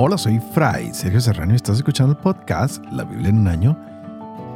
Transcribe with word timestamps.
Hola, 0.00 0.16
soy 0.16 0.38
Fray 0.38 0.94
Sergio 0.94 1.20
Serrano 1.20 1.54
y 1.54 1.56
estás 1.56 1.78
escuchando 1.78 2.12
el 2.12 2.18
podcast 2.20 2.84
La 2.92 3.02
Biblia 3.02 3.30
en 3.30 3.38
un 3.38 3.48
año, 3.48 3.76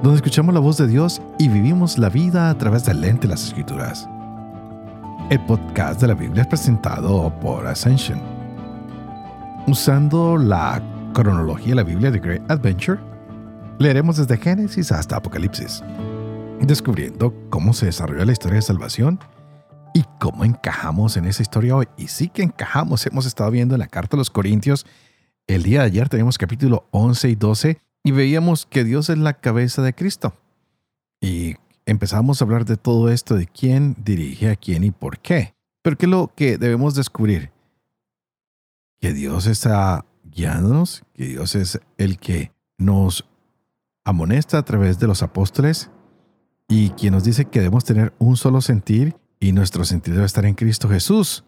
donde 0.01 0.15
escuchamos 0.15 0.55
la 0.55 0.61
voz 0.61 0.77
de 0.77 0.87
Dios 0.87 1.21
y 1.37 1.49
vivimos 1.49 1.99
la 1.99 2.11
vida 2.11 2.49
a 2.49 2.57
través 2.57 2.85
del 2.85 3.01
lente 3.01 3.23
de 3.23 3.31
las 3.31 3.43
Escrituras. 3.43 4.09
El 5.31 5.41
podcast 5.41 6.01
de 6.01 6.07
la 6.07 6.15
Biblia 6.15 6.43
es 6.43 6.47
presentado 6.47 7.35
por 7.41 7.67
Ascension. 7.67 8.21
Usando 9.67 10.37
la 10.37 10.81
cronología 11.13 11.71
de 11.71 11.75
la 11.75 11.83
Biblia 11.83 12.13
de 12.13 12.21
Great 12.21 12.49
Adventure, 12.49 13.01
leeremos 13.81 14.19
desde 14.19 14.37
Génesis 14.37 14.93
hasta 14.93 15.17
Apocalipsis, 15.17 15.83
descubriendo 16.61 17.35
cómo 17.51 17.73
se 17.73 17.87
desarrolla 17.87 18.25
la 18.25 18.33
historia 18.33 18.59
de 18.59 18.63
salvación 18.63 19.19
y 19.93 20.05
cómo 20.21 20.45
encajamos 20.45 21.17
en 21.17 21.25
esa 21.25 21.43
historia 21.43 21.75
hoy. 21.75 21.89
Y 21.97 22.07
sí 22.07 22.29
que 22.29 22.45
encajamos, 22.45 23.05
hemos 23.07 23.27
estado 23.27 23.51
viendo 23.51 23.75
en 23.75 23.81
la 23.81 23.89
carta 23.89 24.17
de 24.17 24.19
los 24.19 24.31
Corintios 24.31 24.87
el 25.47 25.63
día 25.63 25.81
de 25.81 25.87
ayer 25.87 26.09
teníamos 26.09 26.39
capítulo 26.39 26.87
11 26.91 27.29
y 27.31 27.35
12 27.35 27.79
y 28.05 28.11
veíamos 28.11 28.67
que 28.67 28.85
Dios 28.85 29.11
es 29.11 29.19
la 29.19 29.35
cabeza 29.35 29.83
de 29.83 29.95
Cristo. 29.95 30.35
Y 31.21 31.57
empezamos 31.87 32.41
a 32.41 32.45
hablar 32.45 32.65
de 32.65 32.77
todo 32.77 33.11
esto, 33.11 33.35
de 33.35 33.47
quién 33.47 33.97
dirige 34.03 34.51
a 34.51 34.57
quién 34.57 34.85
y 34.85 34.91
por 34.91 35.19
qué. 35.19 35.55
Pero 35.83 35.97
¿qué 35.97 36.07
es 36.07 36.11
lo 36.11 36.33
que 36.35 36.59
debemos 36.59 36.95
descubrir? 36.95 37.51
Que 39.01 39.13
Dios 39.13 39.47
está 39.47 40.05
guiándonos, 40.25 41.03
que 41.15 41.27
Dios 41.27 41.55
es 41.55 41.81
el 41.99 42.19
que 42.19 42.53
nos 42.79 43.25
amonesta 44.05 44.59
a 44.59 44.65
través 44.65 44.99
de 44.99 45.07
los 45.07 45.23
apóstoles 45.23 45.91
y 46.69 46.91
quien 46.91 47.13
nos 47.15 47.25
dice 47.25 47.45
que 47.45 47.61
debemos 47.61 47.85
tener 47.85 48.13
un 48.19 48.37
solo 48.37 48.61
sentir 48.61 49.17
y 49.39 49.53
nuestro 49.53 49.85
sentir 49.85 50.15
debe 50.15 50.27
estar 50.27 50.47
en 50.47 50.55
Cristo 50.55 50.89
Jesús. 50.89 51.45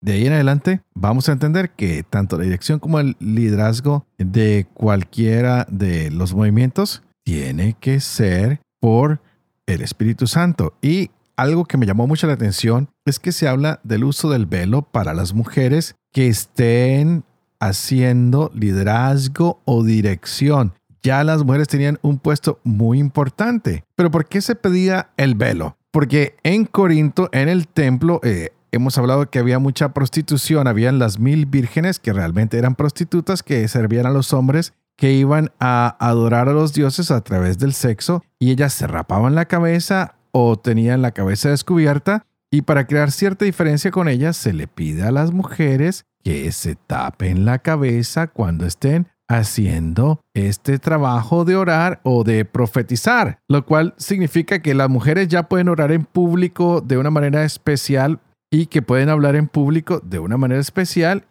De 0.00 0.12
ahí 0.12 0.26
en 0.26 0.34
adelante 0.34 0.82
vamos 0.94 1.28
a 1.28 1.32
entender 1.32 1.70
que 1.70 2.02
tanto 2.02 2.36
la 2.36 2.44
dirección 2.44 2.78
como 2.78 3.00
el 3.00 3.16
liderazgo 3.18 4.06
de 4.18 4.66
cualquiera 4.74 5.66
de 5.70 6.10
los 6.10 6.34
movimientos 6.34 7.02
tiene 7.24 7.76
que 7.80 8.00
ser 8.00 8.60
por 8.80 9.20
el 9.66 9.82
Espíritu 9.82 10.26
Santo. 10.26 10.74
Y 10.80 11.10
algo 11.36 11.64
que 11.64 11.76
me 11.76 11.86
llamó 11.86 12.06
mucho 12.06 12.26
la 12.26 12.34
atención 12.34 12.88
es 13.04 13.18
que 13.18 13.32
se 13.32 13.48
habla 13.48 13.80
del 13.84 14.04
uso 14.04 14.30
del 14.30 14.46
velo 14.46 14.82
para 14.82 15.12
las 15.12 15.34
mujeres 15.34 15.96
que 16.12 16.28
estén 16.28 17.24
haciendo 17.60 18.50
liderazgo 18.54 19.60
o 19.64 19.82
dirección. 19.82 20.72
Ya 21.02 21.22
las 21.24 21.44
mujeres 21.44 21.68
tenían 21.68 21.98
un 22.02 22.18
puesto 22.18 22.60
muy 22.64 22.98
importante. 22.98 23.84
Pero 23.94 24.10
¿por 24.10 24.26
qué 24.26 24.40
se 24.40 24.54
pedía 24.54 25.10
el 25.16 25.34
velo? 25.34 25.76
Porque 25.90 26.36
en 26.42 26.64
Corinto, 26.64 27.28
en 27.32 27.48
el 27.48 27.68
templo, 27.68 28.20
eh, 28.22 28.50
hemos 28.72 28.98
hablado 28.98 29.30
que 29.30 29.38
había 29.38 29.58
mucha 29.58 29.92
prostitución, 29.92 30.66
habían 30.66 30.98
las 30.98 31.18
mil 31.18 31.46
vírgenes 31.46 31.98
que 31.98 32.12
realmente 32.12 32.58
eran 32.58 32.74
prostitutas 32.74 33.42
que 33.42 33.66
servían 33.68 34.06
a 34.06 34.10
los 34.10 34.32
hombres 34.32 34.72
que 34.96 35.12
iban 35.12 35.52
a 35.60 35.96
adorar 36.00 36.48
a 36.48 36.52
los 36.52 36.72
dioses 36.72 37.10
a 37.10 37.20
través 37.20 37.58
del 37.58 37.74
sexo 37.74 38.24
y 38.38 38.50
ellas 38.50 38.72
se 38.72 38.86
rapaban 38.86 39.34
la 39.34 39.44
cabeza 39.44 40.14
o 40.32 40.58
tenían 40.58 41.02
la 41.02 41.12
cabeza 41.12 41.50
descubierta 41.50 42.24
y 42.50 42.62
para 42.62 42.86
crear 42.86 43.10
cierta 43.10 43.44
diferencia 43.44 43.90
con 43.90 44.08
ellas 44.08 44.36
se 44.36 44.52
le 44.52 44.66
pide 44.66 45.02
a 45.02 45.10
las 45.10 45.32
mujeres 45.32 46.06
que 46.24 46.50
se 46.52 46.76
tapen 46.76 47.44
la 47.44 47.58
cabeza 47.58 48.26
cuando 48.26 48.66
estén 48.66 49.08
haciendo 49.28 50.20
este 50.34 50.78
trabajo 50.78 51.44
de 51.44 51.56
orar 51.56 52.00
o 52.04 52.22
de 52.24 52.44
profetizar, 52.44 53.40
lo 53.48 53.66
cual 53.66 53.94
significa 53.96 54.60
que 54.60 54.74
las 54.74 54.88
mujeres 54.88 55.28
ya 55.28 55.44
pueden 55.44 55.68
orar 55.68 55.92
en 55.92 56.04
público 56.04 56.80
de 56.80 56.96
una 56.96 57.10
manera 57.10 57.44
especial 57.44 58.20
y 58.50 58.66
que 58.66 58.82
pueden 58.82 59.08
hablar 59.08 59.36
en 59.36 59.48
público 59.48 60.00
de 60.00 60.18
una 60.18 60.36
manera 60.36 60.60
especial 60.60 61.24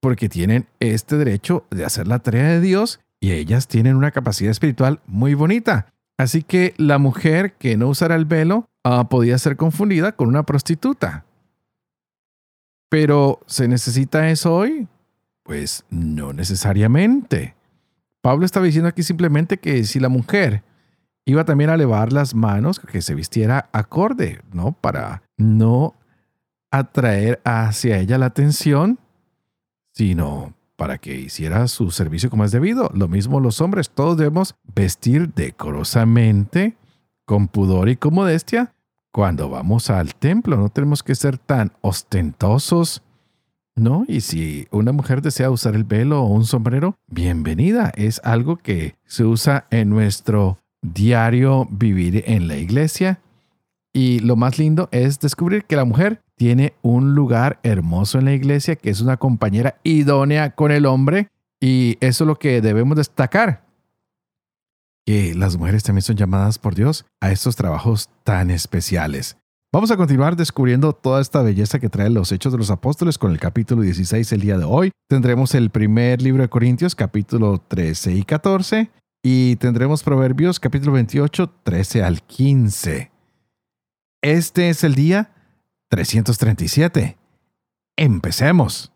porque 0.00 0.28
tienen 0.28 0.66
este 0.80 1.16
derecho 1.16 1.64
de 1.70 1.84
hacer 1.84 2.08
la 2.08 2.18
tarea 2.18 2.48
de 2.48 2.60
Dios 2.60 3.00
y 3.20 3.32
ellas 3.32 3.68
tienen 3.68 3.96
una 3.96 4.10
capacidad 4.10 4.50
espiritual 4.50 5.00
muy 5.06 5.34
bonita. 5.34 5.86
Así 6.18 6.42
que 6.42 6.74
la 6.76 6.98
mujer 6.98 7.54
que 7.54 7.76
no 7.76 7.88
usara 7.88 8.16
el 8.16 8.24
velo 8.24 8.68
ah, 8.84 9.08
podía 9.08 9.38
ser 9.38 9.56
confundida 9.56 10.12
con 10.12 10.28
una 10.28 10.42
prostituta. 10.42 11.24
Pero 12.88 13.40
¿se 13.46 13.68
necesita 13.68 14.28
eso 14.28 14.54
hoy? 14.54 14.88
Pues 15.44 15.84
no 15.88 16.32
necesariamente. 16.32 17.54
Pablo 18.20 18.44
estaba 18.44 18.66
diciendo 18.66 18.88
aquí 18.88 19.02
simplemente 19.02 19.58
que 19.58 19.84
si 19.84 19.98
la 19.98 20.08
mujer 20.08 20.62
iba 21.24 21.44
también 21.44 21.70
a 21.70 21.74
elevar 21.74 22.12
las 22.12 22.34
manos, 22.34 22.80
que 22.80 23.02
se 23.02 23.14
vistiera 23.14 23.68
acorde, 23.72 24.40
¿no? 24.52 24.72
Para 24.72 25.22
no 25.36 25.94
atraer 26.72 27.40
hacia 27.44 27.98
ella 27.98 28.18
la 28.18 28.26
atención, 28.26 28.98
sino 29.92 30.54
para 30.74 30.98
que 30.98 31.14
hiciera 31.14 31.68
su 31.68 31.92
servicio 31.92 32.28
como 32.28 32.44
es 32.44 32.50
debido. 32.50 32.90
Lo 32.94 33.06
mismo 33.06 33.38
los 33.38 33.60
hombres, 33.60 33.90
todos 33.90 34.16
debemos 34.16 34.56
vestir 34.74 35.32
decorosamente, 35.32 36.76
con 37.24 37.46
pudor 37.46 37.88
y 37.88 37.96
con 37.96 38.14
modestia, 38.14 38.74
cuando 39.12 39.48
vamos 39.48 39.90
al 39.90 40.14
templo. 40.16 40.56
No 40.56 40.70
tenemos 40.70 41.04
que 41.04 41.14
ser 41.14 41.38
tan 41.38 41.72
ostentosos, 41.82 43.02
¿no? 43.76 44.04
Y 44.08 44.22
si 44.22 44.66
una 44.70 44.92
mujer 44.92 45.22
desea 45.22 45.50
usar 45.50 45.76
el 45.76 45.84
velo 45.84 46.22
o 46.22 46.26
un 46.26 46.46
sombrero, 46.46 46.96
bienvenida. 47.06 47.92
Es 47.94 48.20
algo 48.24 48.56
que 48.56 48.96
se 49.04 49.24
usa 49.24 49.66
en 49.70 49.90
nuestro 49.90 50.58
diario 50.80 51.68
vivir 51.70 52.24
en 52.26 52.48
la 52.48 52.56
iglesia. 52.56 53.20
Y 53.94 54.20
lo 54.20 54.36
más 54.36 54.58
lindo 54.58 54.88
es 54.90 55.20
descubrir 55.20 55.64
que 55.64 55.76
la 55.76 55.84
mujer 55.84 56.22
tiene 56.36 56.74
un 56.82 57.14
lugar 57.14 57.60
hermoso 57.62 58.18
en 58.18 58.24
la 58.24 58.32
iglesia, 58.32 58.76
que 58.76 58.90
es 58.90 59.00
una 59.00 59.18
compañera 59.18 59.76
idónea 59.82 60.54
con 60.54 60.72
el 60.72 60.86
hombre, 60.86 61.28
y 61.60 61.98
eso 62.00 62.24
es 62.24 62.28
lo 62.28 62.38
que 62.38 62.60
debemos 62.60 62.96
destacar, 62.96 63.64
que 65.06 65.34
las 65.34 65.56
mujeres 65.56 65.82
también 65.82 66.02
son 66.02 66.16
llamadas 66.16 66.58
por 66.58 66.74
Dios 66.74 67.04
a 67.20 67.30
estos 67.30 67.54
trabajos 67.54 68.08
tan 68.24 68.50
especiales. 68.50 69.36
Vamos 69.72 69.90
a 69.90 69.96
continuar 69.96 70.36
descubriendo 70.36 70.92
toda 70.92 71.20
esta 71.20 71.40
belleza 71.40 71.78
que 71.78 71.88
trae 71.88 72.10
los 72.10 72.30
Hechos 72.32 72.52
de 72.52 72.58
los 72.58 72.70
Apóstoles 72.70 73.16
con 73.16 73.30
el 73.30 73.38
capítulo 73.38 73.82
16 73.82 74.32
el 74.32 74.40
día 74.40 74.58
de 74.58 74.64
hoy. 74.64 74.90
Tendremos 75.08 75.54
el 75.54 75.70
primer 75.70 76.20
libro 76.20 76.42
de 76.42 76.48
Corintios, 76.48 76.94
capítulo 76.94 77.62
13 77.68 78.12
y 78.12 78.22
14, 78.24 78.90
y 79.22 79.56
tendremos 79.56 80.02
Proverbios, 80.02 80.60
capítulo 80.60 80.92
28, 80.92 81.50
13 81.62 82.02
al 82.02 82.22
15. 82.22 83.11
Este 84.22 84.68
es 84.68 84.84
el 84.84 84.94
día 84.94 85.32
337. 85.88 87.18
Empecemos. 87.96 88.92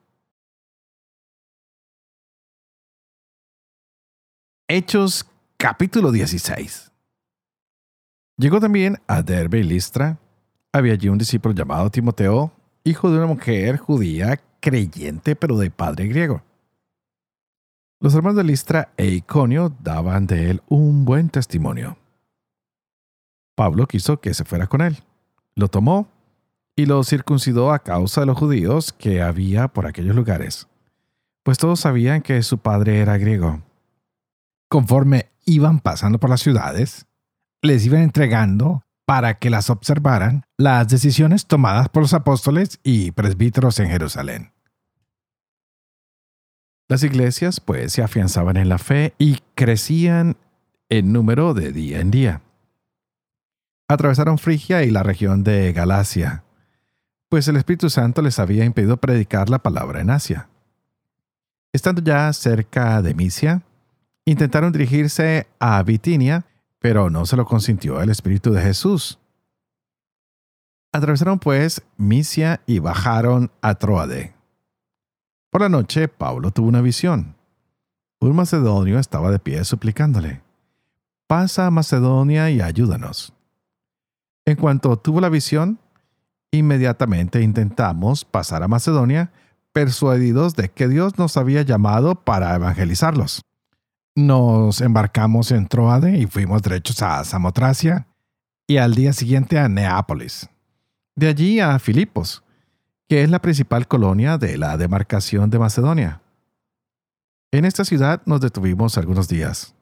Hechos 4.69 5.27
capítulo 5.57 6.13
16. 6.13 6.93
Llegó 8.39 8.61
también 8.61 8.99
a 9.09 9.23
Derbe 9.23 9.59
y 9.59 9.63
Listra. 9.65 10.21
Había 10.73 10.93
allí 10.93 11.09
un 11.09 11.19
discípulo 11.19 11.57
llamado 11.57 11.91
Timoteo, 11.91 12.53
hijo 12.85 13.11
de 13.11 13.17
una 13.17 13.27
mujer 13.27 13.79
judía 13.79 14.41
creyente 14.61 15.35
pero 15.35 15.59
de 15.59 15.73
padre 15.73 16.07
griego. 16.07 16.45
Los 17.99 18.15
hermanos 18.15 18.37
de 18.37 18.45
Listra 18.45 18.93
e 18.97 19.07
Iconio 19.07 19.75
daban 19.81 20.29
de 20.29 20.51
él 20.51 20.63
un 20.69 21.05
buen 21.05 21.31
testimonio. 21.31 21.97
Pablo 23.57 23.89
quiso 23.89 24.21
que 24.21 24.33
se 24.33 24.45
fuera 24.45 24.69
con 24.69 24.83
él. 24.83 25.03
Lo 25.57 25.69
tomó 25.69 26.09
y 26.77 26.85
lo 26.85 27.03
circuncidó 27.03 27.73
a 27.73 27.79
causa 27.79 28.21
de 28.21 28.27
los 28.27 28.39
judíos 28.39 28.93
que 28.93 29.23
había 29.23 29.69
por 29.69 29.87
aquellos 29.87 30.15
lugares, 30.15 30.69
pues 31.43 31.57
todos 31.57 31.81
sabían 31.81 32.21
que 32.21 32.43
su 32.43 32.59
padre 32.59 33.01
era 33.01 33.17
griego. 33.17 33.63
Conforme 34.69 35.31
iban 35.47 35.81
pasando 35.81 36.21
por 36.21 36.29
las 36.29 36.43
ciudades, 36.43 37.07
les 37.63 37.87
iban 37.87 38.03
entregando 38.03 38.83
para 39.07 39.39
que 39.39 39.49
las 39.49 39.71
observaran 39.71 40.45
las 40.59 40.89
decisiones 40.89 41.47
tomadas 41.47 41.89
por 41.89 42.03
los 42.03 42.13
apóstoles 42.13 42.81
y 42.83 43.13
presbíteros 43.13 43.79
en 43.79 43.89
Jerusalén. 43.89 44.53
Las 46.89 47.03
iglesias 47.03 47.61
pues 47.61 47.93
se 47.93 48.03
afianzaban 48.03 48.57
en 48.57 48.69
la 48.69 48.79
fe 48.79 49.15
y 49.19 49.39
crecían 49.55 50.37
en 50.89 51.13
número 51.13 51.55
de 51.55 51.73
día 51.73 52.01
en 52.01 52.11
día. 52.11 52.43
Atravesaron 53.89 54.39
Frigia 54.39 54.83
y 54.83 54.91
la 54.91 55.05
región 55.05 55.45
de 55.45 55.73
Galacia, 55.73 56.43
pues 57.29 57.47
el 57.47 57.57
Espíritu 57.57 57.89
Santo 57.89 58.21
les 58.21 58.41
había 58.41 58.65
impedido 58.65 58.97
predicar 58.97 59.49
la 59.49 59.61
palabra 59.61 60.01
en 60.01 60.11
Asia. 60.11 60.49
Estando 61.73 62.03
ya 62.03 62.33
cerca 62.33 63.01
de 63.01 63.15
Misia, 63.15 63.63
intentaron 64.25 64.73
dirigirse 64.73 65.47
a 65.61 65.81
Bitinia, 65.85 66.47
pero 66.81 67.11
no 67.11 67.27
se 67.27 67.37
lo 67.37 67.45
consintió 67.45 68.01
el 68.03 68.11
Espíritu 68.11 68.53
de 68.53 68.61
Jesús. 68.61 69.21
Atravesaron 70.93 71.39
pues 71.39 71.81
Misia 71.97 72.63
y 72.67 72.81
bajaron 72.81 73.53
a 73.61 73.77
Troade. 73.77 74.35
Por 75.51 75.61
la 75.61 75.69
noche, 75.69 76.09
Pablo 76.09 76.51
tuvo 76.51 76.67
una 76.67 76.81
visión. 76.81 77.37
Un 78.19 78.35
macedonio 78.35 78.99
estaba 78.99 79.31
de 79.31 79.39
pie 79.39 79.65
suplicándole, 79.65 80.43
pasa 81.29 81.67
a 81.67 81.71
Macedonia 81.71 82.51
y 82.51 82.61
ayúdanos. 82.61 83.36
En 84.47 84.57
cuanto 84.57 84.97
tuvo 84.97 85.21
la 85.21 85.29
visión, 85.29 85.79
Inmediatamente 86.57 87.43
intentamos 87.43 88.25
pasar 88.25 88.63
a 88.63 88.69
Macedonia, 88.69 89.33
persuadidos 89.73 90.55
de 90.57 90.71
que 90.71 90.89
Dios 90.89 91.19
nos 91.19 91.37
había 91.37 91.63
llamado 91.63 92.25
para 92.25 92.55
evangelizarlos. 92.55 93.43
Nos 94.15 94.81
embarcamos 94.81 95.51
en 95.51 95.67
Troade 95.67 96.17
y 96.17 96.27
fuimos 96.27 96.63
derechos 96.63 97.03
a 97.03 97.23
Samotracia 97.25 98.07
y 98.67 98.79
al 98.79 98.95
día 98.95 99.13
siguiente 99.13 99.59
a 99.59 99.69
Neápolis. 99.69 100.49
De 101.15 101.29
allí 101.29 101.61
a 101.61 101.79
Filipos, 101.79 102.43
que 103.09 103.23
es 103.23 103.31
la 103.31 103.43
principal 103.43 103.87
colonia 103.87 104.39
de 104.39 104.57
la 104.57 104.77
demarcación 104.79 105.51
de 105.51 105.59
Macedonia. 105.59 106.23
En 107.53 107.65
esta 107.65 107.85
ciudad 107.85 108.23
nos 108.25 108.41
detuvimos 108.41 108.97
algunos 108.97 109.29
días. 109.29 109.75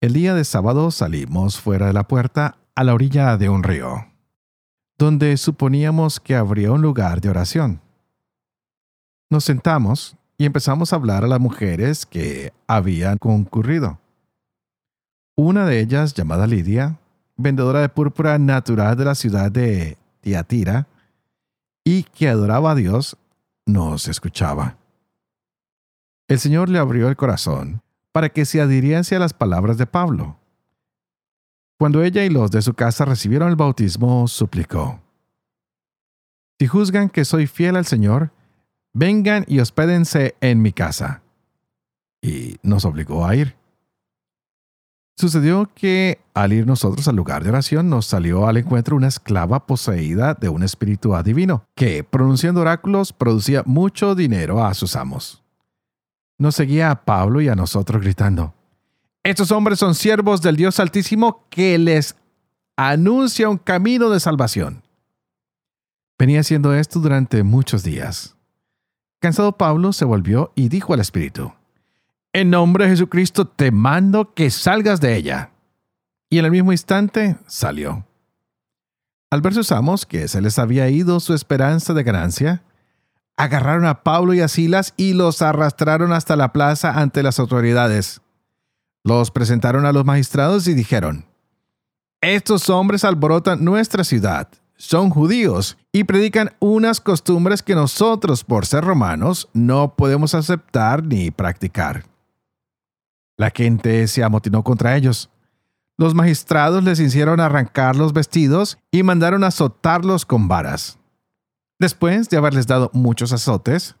El 0.00 0.14
día 0.14 0.34
de 0.34 0.44
sábado 0.44 0.90
salimos 0.90 1.60
fuera 1.60 1.88
de 1.88 1.92
la 1.92 2.08
puerta 2.08 2.56
a 2.78 2.84
la 2.84 2.94
orilla 2.94 3.36
de 3.36 3.48
un 3.48 3.64
río, 3.64 4.06
donde 4.98 5.36
suponíamos 5.36 6.20
que 6.20 6.36
habría 6.36 6.70
un 6.70 6.80
lugar 6.80 7.20
de 7.20 7.28
oración. 7.28 7.80
Nos 9.30 9.42
sentamos 9.42 10.16
y 10.36 10.44
empezamos 10.44 10.92
a 10.92 10.96
hablar 10.96 11.24
a 11.24 11.26
las 11.26 11.40
mujeres 11.40 12.06
que 12.06 12.52
habían 12.68 13.18
concurrido. 13.18 13.98
Una 15.34 15.66
de 15.66 15.80
ellas, 15.80 16.14
llamada 16.14 16.46
Lidia, 16.46 17.00
vendedora 17.36 17.80
de 17.80 17.88
púrpura 17.88 18.38
natural 18.38 18.96
de 18.96 19.06
la 19.06 19.16
ciudad 19.16 19.50
de 19.50 19.98
Tiatira, 20.20 20.86
y 21.82 22.04
que 22.04 22.28
adoraba 22.28 22.70
a 22.70 22.74
Dios, 22.76 23.16
nos 23.66 24.06
escuchaba. 24.06 24.76
El 26.28 26.38
Señor 26.38 26.68
le 26.68 26.78
abrió 26.78 27.08
el 27.08 27.16
corazón 27.16 27.82
para 28.12 28.28
que 28.28 28.44
se 28.44 28.60
adhiriese 28.60 29.16
a 29.16 29.18
las 29.18 29.34
palabras 29.34 29.78
de 29.78 29.86
Pablo. 29.86 30.37
Cuando 31.78 32.02
ella 32.02 32.24
y 32.24 32.28
los 32.28 32.50
de 32.50 32.60
su 32.60 32.74
casa 32.74 33.04
recibieron 33.04 33.48
el 33.48 33.56
bautismo, 33.56 34.26
suplicó, 34.26 35.00
Si 36.58 36.66
juzgan 36.66 37.08
que 37.08 37.24
soy 37.24 37.46
fiel 37.46 37.76
al 37.76 37.86
Señor, 37.86 38.32
vengan 38.92 39.44
y 39.46 39.60
hospédense 39.60 40.34
en 40.40 40.60
mi 40.60 40.72
casa. 40.72 41.22
Y 42.20 42.56
nos 42.64 42.84
obligó 42.84 43.24
a 43.24 43.36
ir. 43.36 43.54
Sucedió 45.16 45.70
que 45.72 46.20
al 46.34 46.52
ir 46.52 46.66
nosotros 46.66 47.06
al 47.06 47.14
lugar 47.14 47.44
de 47.44 47.50
oración 47.50 47.88
nos 47.88 48.06
salió 48.06 48.48
al 48.48 48.56
encuentro 48.56 48.96
una 48.96 49.06
esclava 49.06 49.64
poseída 49.66 50.34
de 50.34 50.48
un 50.48 50.64
espíritu 50.64 51.14
adivino, 51.14 51.64
que, 51.76 52.02
pronunciando 52.02 52.60
oráculos, 52.60 53.12
producía 53.12 53.62
mucho 53.66 54.16
dinero 54.16 54.64
a 54.64 54.74
sus 54.74 54.96
amos. 54.96 55.44
Nos 56.38 56.56
seguía 56.56 56.90
a 56.90 57.04
Pablo 57.04 57.40
y 57.40 57.48
a 57.48 57.54
nosotros 57.54 58.02
gritando, 58.02 58.54
Estos 59.24 59.50
hombres 59.52 59.78
son 59.78 59.94
siervos 59.94 60.40
del 60.42 60.56
Dios 60.56 60.80
Altísimo 60.80 61.46
que 61.50 61.76
les 61.78 62.16
anuncia 62.76 63.48
un 63.48 63.58
camino 63.58 64.08
de 64.10 64.20
salvación. 64.20 64.82
Venía 66.18 66.40
haciendo 66.40 66.74
esto 66.74 67.00
durante 67.00 67.42
muchos 67.42 67.82
días. 67.82 68.36
Cansado 69.20 69.52
Pablo 69.56 69.92
se 69.92 70.04
volvió 70.04 70.52
y 70.54 70.68
dijo 70.68 70.94
al 70.94 71.00
espíritu, 71.00 71.52
en 72.32 72.50
nombre 72.50 72.84
de 72.84 72.90
Jesucristo 72.90 73.46
te 73.46 73.70
mando 73.70 74.34
que 74.34 74.50
salgas 74.50 75.00
de 75.00 75.16
ella. 75.16 75.50
Y 76.30 76.38
en 76.38 76.44
el 76.44 76.50
mismo 76.50 76.72
instante 76.72 77.36
salió. 77.46 78.06
Al 79.30 79.40
ver 79.40 79.54
sus 79.54 79.72
amos 79.72 80.06
que 80.06 80.28
se 80.28 80.40
les 80.40 80.58
había 80.58 80.88
ido 80.88 81.20
su 81.20 81.34
esperanza 81.34 81.94
de 81.94 82.02
ganancia, 82.02 82.62
agarraron 83.36 83.86
a 83.86 84.02
Pablo 84.02 84.34
y 84.34 84.40
a 84.40 84.48
Silas 84.48 84.94
y 84.96 85.14
los 85.14 85.42
arrastraron 85.42 86.12
hasta 86.12 86.36
la 86.36 86.52
plaza 86.52 87.00
ante 87.00 87.22
las 87.22 87.38
autoridades. 87.38 88.20
Los 89.04 89.30
presentaron 89.30 89.86
a 89.86 89.92
los 89.92 90.04
magistrados 90.04 90.66
y 90.68 90.74
dijeron, 90.74 91.26
Estos 92.20 92.68
hombres 92.68 93.04
alborotan 93.04 93.64
nuestra 93.64 94.04
ciudad, 94.04 94.48
son 94.76 95.10
judíos 95.10 95.76
y 95.92 96.04
predican 96.04 96.52
unas 96.60 97.00
costumbres 97.00 97.62
que 97.62 97.74
nosotros, 97.74 98.44
por 98.44 98.64
ser 98.64 98.84
romanos, 98.84 99.48
no 99.52 99.94
podemos 99.96 100.34
aceptar 100.34 101.04
ni 101.04 101.30
practicar. 101.30 102.04
La 103.36 103.50
gente 103.50 104.06
se 104.08 104.22
amotinó 104.22 104.62
contra 104.62 104.96
ellos. 104.96 105.30
Los 105.96 106.14
magistrados 106.14 106.84
les 106.84 107.00
hicieron 107.00 107.40
arrancar 107.40 107.96
los 107.96 108.12
vestidos 108.12 108.78
y 108.92 109.02
mandaron 109.02 109.42
azotarlos 109.42 110.24
con 110.24 110.46
varas. 110.46 110.98
Después 111.80 112.28
de 112.28 112.36
haberles 112.36 112.66
dado 112.66 112.90
muchos 112.92 113.32
azotes, 113.32 113.96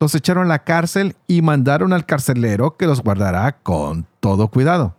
los 0.00 0.14
echaron 0.14 0.46
a 0.46 0.48
la 0.48 0.64
cárcel 0.64 1.14
y 1.26 1.42
mandaron 1.42 1.92
al 1.92 2.06
carcelero 2.06 2.76
que 2.76 2.86
los 2.86 3.02
guardará 3.02 3.60
con 3.60 4.06
todo 4.18 4.48
cuidado. 4.48 4.96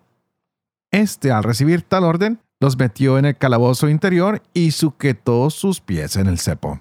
Este, 0.92 1.32
al 1.32 1.44
recibir 1.44 1.82
tal 1.82 2.04
orden, 2.04 2.40
los 2.60 2.78
metió 2.78 3.18
en 3.18 3.26
el 3.26 3.38
calabozo 3.38 3.90
interior 3.90 4.44
y 4.54 4.72
sujetó 4.72 5.50
sus 5.50 5.82
pies 5.82 6.16
en 6.16 6.28
el 6.28 6.38
cepo. 6.38 6.80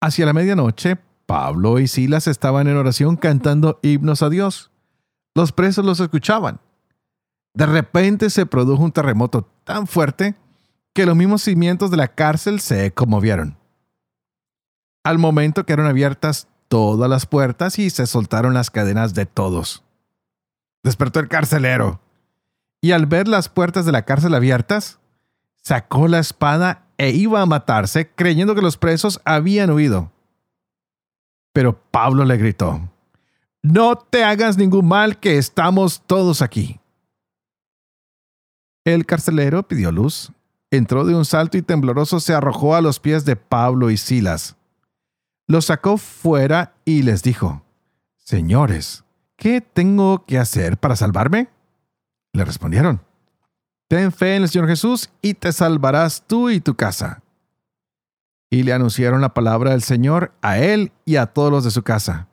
Hacia 0.00 0.26
la 0.26 0.32
medianoche, 0.32 0.98
Pablo 1.26 1.80
y 1.80 1.88
Silas 1.88 2.28
estaban 2.28 2.68
en 2.68 2.76
oración 2.76 3.16
cantando 3.16 3.80
himnos 3.82 4.22
a 4.22 4.30
Dios. 4.30 4.70
Los 5.34 5.50
presos 5.50 5.84
los 5.84 5.98
escuchaban. 5.98 6.60
De 7.54 7.66
repente 7.66 8.30
se 8.30 8.46
produjo 8.46 8.84
un 8.84 8.92
terremoto 8.92 9.48
tan 9.64 9.86
fuerte 9.86 10.36
que 10.92 11.06
los 11.06 11.16
mismos 11.16 11.42
cimientos 11.42 11.90
de 11.90 11.96
la 11.96 12.08
cárcel 12.08 12.60
se 12.60 12.92
conmovieron. 12.92 13.56
Al 15.04 15.18
momento 15.18 15.64
quedaron 15.64 15.86
abiertas 15.86 16.48
todas 16.68 17.08
las 17.08 17.26
puertas 17.26 17.78
y 17.78 17.90
se 17.90 18.06
soltaron 18.06 18.54
las 18.54 18.70
cadenas 18.70 19.14
de 19.14 19.26
todos. 19.26 19.84
Despertó 20.82 21.20
el 21.20 21.28
carcelero 21.28 22.00
y 22.80 22.92
al 22.92 23.06
ver 23.06 23.28
las 23.28 23.48
puertas 23.48 23.86
de 23.86 23.92
la 23.92 24.02
cárcel 24.02 24.34
abiertas, 24.34 24.98
sacó 25.62 26.08
la 26.08 26.18
espada 26.18 26.86
e 26.98 27.10
iba 27.10 27.40
a 27.40 27.46
matarse 27.46 28.10
creyendo 28.10 28.54
que 28.54 28.62
los 28.62 28.76
presos 28.76 29.20
habían 29.24 29.70
huido. 29.70 30.10
Pero 31.52 31.80
Pablo 31.90 32.24
le 32.24 32.36
gritó, 32.36 32.90
no 33.62 33.96
te 33.96 34.24
hagas 34.24 34.58
ningún 34.58 34.86
mal, 34.86 35.18
que 35.18 35.38
estamos 35.38 36.02
todos 36.06 36.42
aquí. 36.42 36.80
El 38.84 39.06
carcelero 39.06 39.66
pidió 39.66 39.90
luz, 39.90 40.32
entró 40.70 41.06
de 41.06 41.14
un 41.14 41.24
salto 41.24 41.56
y 41.56 41.62
tembloroso 41.62 42.20
se 42.20 42.34
arrojó 42.34 42.74
a 42.74 42.82
los 42.82 43.00
pies 43.00 43.24
de 43.24 43.36
Pablo 43.36 43.90
y 43.90 43.96
Silas. 43.96 44.56
Los 45.46 45.66
sacó 45.66 45.98
fuera 45.98 46.74
y 46.84 47.02
les 47.02 47.22
dijo, 47.22 47.62
Señores, 48.16 49.04
¿qué 49.36 49.60
tengo 49.60 50.24
que 50.24 50.38
hacer 50.38 50.78
para 50.78 50.96
salvarme? 50.96 51.48
Le 52.32 52.44
respondieron, 52.44 53.02
Ten 53.88 54.12
fe 54.12 54.36
en 54.36 54.42
el 54.44 54.48
Señor 54.48 54.68
Jesús 54.68 55.10
y 55.20 55.34
te 55.34 55.52
salvarás 55.52 56.24
tú 56.26 56.48
y 56.48 56.60
tu 56.60 56.74
casa. 56.74 57.22
Y 58.50 58.62
le 58.62 58.72
anunciaron 58.72 59.20
la 59.20 59.34
palabra 59.34 59.72
del 59.72 59.82
Señor 59.82 60.32
a 60.40 60.58
él 60.58 60.92
y 61.04 61.16
a 61.16 61.26
todos 61.26 61.50
los 61.50 61.64
de 61.64 61.70
su 61.70 61.82
casa. 61.82 62.28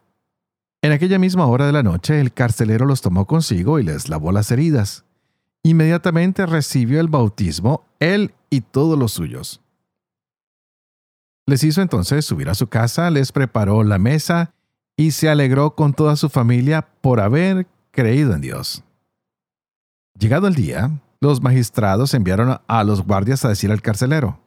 En 0.81 0.91
aquella 0.91 1.19
misma 1.19 1.45
hora 1.45 1.67
de 1.67 1.73
la 1.73 1.83
noche 1.83 2.21
el 2.21 2.33
carcelero 2.33 2.85
los 2.85 3.01
tomó 3.01 3.27
consigo 3.27 3.79
y 3.79 3.83
les 3.83 4.07
lavó 4.07 4.31
las 4.31 4.49
heridas. 4.51 5.03
Inmediatamente 5.63 6.45
recibió 6.45 6.99
el 7.01 7.07
bautismo 7.07 7.85
él 7.99 8.33
y 8.49 8.61
todos 8.61 8.97
los 8.97 9.11
suyos. 9.11 9.61
Les 11.51 11.65
hizo 11.65 11.81
entonces 11.81 12.23
subir 12.23 12.47
a 12.47 12.55
su 12.55 12.67
casa, 12.67 13.09
les 13.09 13.33
preparó 13.33 13.83
la 13.83 13.97
mesa 13.97 14.53
y 14.95 15.11
se 15.11 15.27
alegró 15.27 15.75
con 15.75 15.93
toda 15.93 16.15
su 16.15 16.29
familia 16.29 16.87
por 17.01 17.19
haber 17.19 17.67
creído 17.91 18.33
en 18.33 18.39
Dios. 18.39 18.85
Llegado 20.17 20.47
el 20.47 20.55
día, 20.55 21.01
los 21.19 21.41
magistrados 21.41 22.13
enviaron 22.13 22.61
a 22.65 22.83
los 22.85 23.05
guardias 23.05 23.43
a 23.43 23.49
decir 23.49 23.69
al 23.69 23.81
carcelero, 23.81 24.39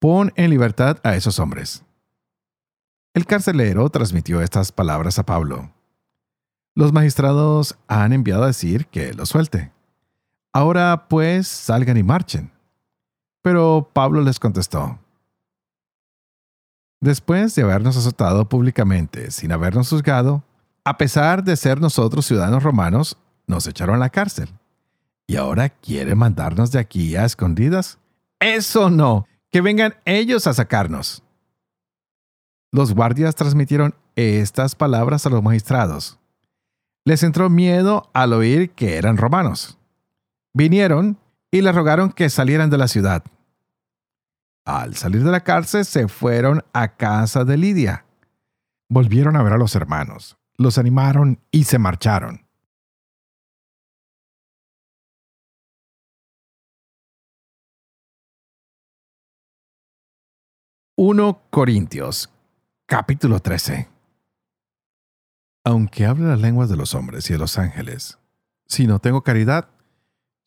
pon 0.00 0.32
en 0.34 0.50
libertad 0.50 0.98
a 1.04 1.14
esos 1.14 1.38
hombres. 1.38 1.84
El 3.14 3.24
carcelero 3.24 3.88
transmitió 3.90 4.40
estas 4.42 4.72
palabras 4.72 5.20
a 5.20 5.26
Pablo. 5.26 5.70
Los 6.74 6.92
magistrados 6.92 7.78
han 7.86 8.12
enviado 8.12 8.42
a 8.42 8.48
decir 8.48 8.88
que 8.88 9.14
lo 9.14 9.26
suelte. 9.26 9.70
Ahora 10.52 11.06
pues 11.08 11.46
salgan 11.46 11.96
y 11.96 12.02
marchen. 12.02 12.50
Pero 13.42 13.90
Pablo 13.92 14.22
les 14.22 14.40
contestó, 14.40 14.98
Después 17.00 17.54
de 17.54 17.62
habernos 17.62 17.96
azotado 17.96 18.48
públicamente 18.48 19.30
sin 19.30 19.52
habernos 19.52 19.90
juzgado, 19.90 20.42
a 20.84 20.96
pesar 20.96 21.44
de 21.44 21.56
ser 21.56 21.80
nosotros 21.80 22.26
ciudadanos 22.26 22.62
romanos, 22.62 23.18
nos 23.46 23.66
echaron 23.66 23.96
a 23.96 23.98
la 23.98 24.10
cárcel. 24.10 24.48
¿Y 25.26 25.36
ahora 25.36 25.68
quiere 25.68 26.14
mandarnos 26.14 26.70
de 26.70 26.78
aquí 26.78 27.16
a 27.16 27.24
escondidas? 27.24 27.98
Eso 28.40 28.90
no, 28.90 29.26
que 29.50 29.60
vengan 29.60 29.94
ellos 30.04 30.46
a 30.46 30.54
sacarnos. 30.54 31.22
Los 32.72 32.94
guardias 32.94 33.34
transmitieron 33.34 33.94
estas 34.14 34.74
palabras 34.74 35.26
a 35.26 35.30
los 35.30 35.42
magistrados. 35.42 36.18
Les 37.04 37.22
entró 37.22 37.50
miedo 37.50 38.10
al 38.14 38.32
oír 38.32 38.70
que 38.70 38.96
eran 38.96 39.16
romanos. 39.16 39.78
Vinieron 40.54 41.18
y 41.50 41.60
le 41.60 41.72
rogaron 41.72 42.10
que 42.10 42.30
salieran 42.30 42.70
de 42.70 42.78
la 42.78 42.88
ciudad. 42.88 43.24
Al 44.66 44.96
salir 44.96 45.22
de 45.22 45.30
la 45.30 45.44
cárcel 45.44 45.84
se 45.84 46.08
fueron 46.08 46.64
a 46.72 46.96
casa 46.96 47.44
de 47.44 47.56
Lidia. 47.56 48.04
Volvieron 48.88 49.36
a 49.36 49.42
ver 49.44 49.52
a 49.52 49.58
los 49.58 49.76
hermanos, 49.76 50.38
los 50.56 50.76
animaron 50.76 51.38
y 51.52 51.64
se 51.64 51.78
marcharon. 51.78 52.44
1 60.96 61.42
Corintios 61.50 62.28
Capítulo 62.86 63.38
13 63.38 63.88
Aunque 65.62 66.06
hable 66.06 66.26
las 66.26 66.40
lenguas 66.40 66.68
de 66.68 66.76
los 66.76 66.92
hombres 66.96 67.30
y 67.30 67.34
de 67.34 67.38
los 67.38 67.56
ángeles, 67.56 68.18
si 68.66 68.88
no 68.88 68.98
tengo 68.98 69.22
caridad, 69.22 69.68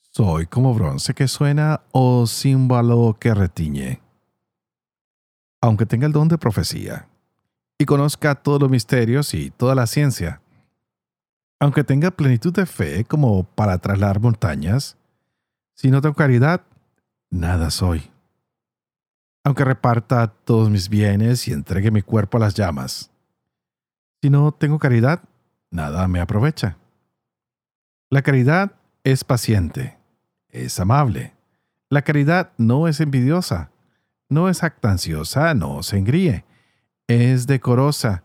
soy 0.02 0.46
como 0.46 0.74
bronce 0.74 1.14
que 1.14 1.30
suena 1.30 1.84
o 1.94 2.28
címbalo 2.28 3.16
que 3.18 3.34
retiñe. 3.34 4.09
Aunque 5.62 5.86
tenga 5.86 6.08
el 6.08 6.14
don 6.14 6.28
de 6.28 6.38
profecía 6.38 7.08
y 7.78 7.86
conozca 7.86 8.36
todos 8.36 8.62
los 8.62 8.70
misterios 8.70 9.34
y 9.34 9.52
toda 9.52 9.76
la 9.76 9.88
ciencia, 9.88 10.42
aunque 11.60 11.84
tenga 11.84 12.12
plenitud 12.12 12.54
de 12.54 12.66
fe 12.66 13.04
como 13.04 13.44
para 13.44 13.78
trasladar 13.78 14.22
montañas, 14.22 14.98
si 15.76 15.92
no 15.92 16.02
tengo 16.02 16.16
caridad, 16.16 16.62
nada 17.30 17.70
soy. 17.70 18.10
Aunque 19.44 19.66
reparta 19.66 20.28
todos 20.28 20.70
mis 20.70 20.90
bienes 20.90 21.48
y 21.48 21.54
entregue 21.54 21.92
mi 21.92 22.02
cuerpo 22.02 22.38
a 22.38 22.42
las 22.42 22.54
llamas, 22.54 23.12
si 24.22 24.30
no 24.30 24.52
tengo 24.52 24.80
caridad, 24.80 25.24
nada 25.72 26.08
me 26.08 26.20
aprovecha. 26.20 26.78
La 28.10 28.22
caridad 28.22 28.74
es 29.04 29.24
paciente, 29.24 29.98
es 30.50 30.80
amable. 30.80 31.34
La 31.90 32.02
caridad 32.02 32.52
no 32.58 32.88
es 32.88 33.00
envidiosa, 33.00 33.72
no 34.30 34.48
es 34.48 34.64
actanciosa, 34.64 35.54
no 35.54 35.84
se 35.84 35.98
engríe, 35.98 36.46
es 37.08 37.48
decorosa, 37.48 38.24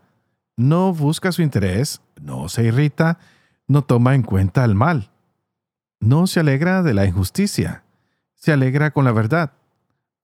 no 0.55 0.93
busca 0.93 1.31
su 1.31 1.41
interés, 1.41 2.01
no 2.21 2.47
se 2.47 2.63
irrita, 2.63 3.17
no 3.67 3.81
toma 3.81 4.15
en 4.15 4.21
cuenta 4.21 4.63
el 4.63 4.75
mal, 4.75 5.11
no 5.99 6.27
se 6.27 6.39
alegra 6.39 6.83
de 6.83 6.93
la 6.93 7.05
injusticia, 7.05 7.83
se 8.35 8.53
alegra 8.53 8.91
con 8.91 9.05
la 9.05 9.11
verdad, 9.11 9.53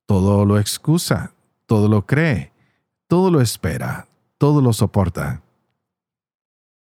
todo 0.06 0.46
lo 0.46 0.60
excusa, 0.60 1.34
todo 1.66 1.88
lo 1.88 2.06
cree, 2.06 2.52
todo 3.08 3.32
lo 3.32 3.42
espera, 3.42 4.08
todo 4.38 4.62
lo 4.62 4.74
soporta. 4.74 5.42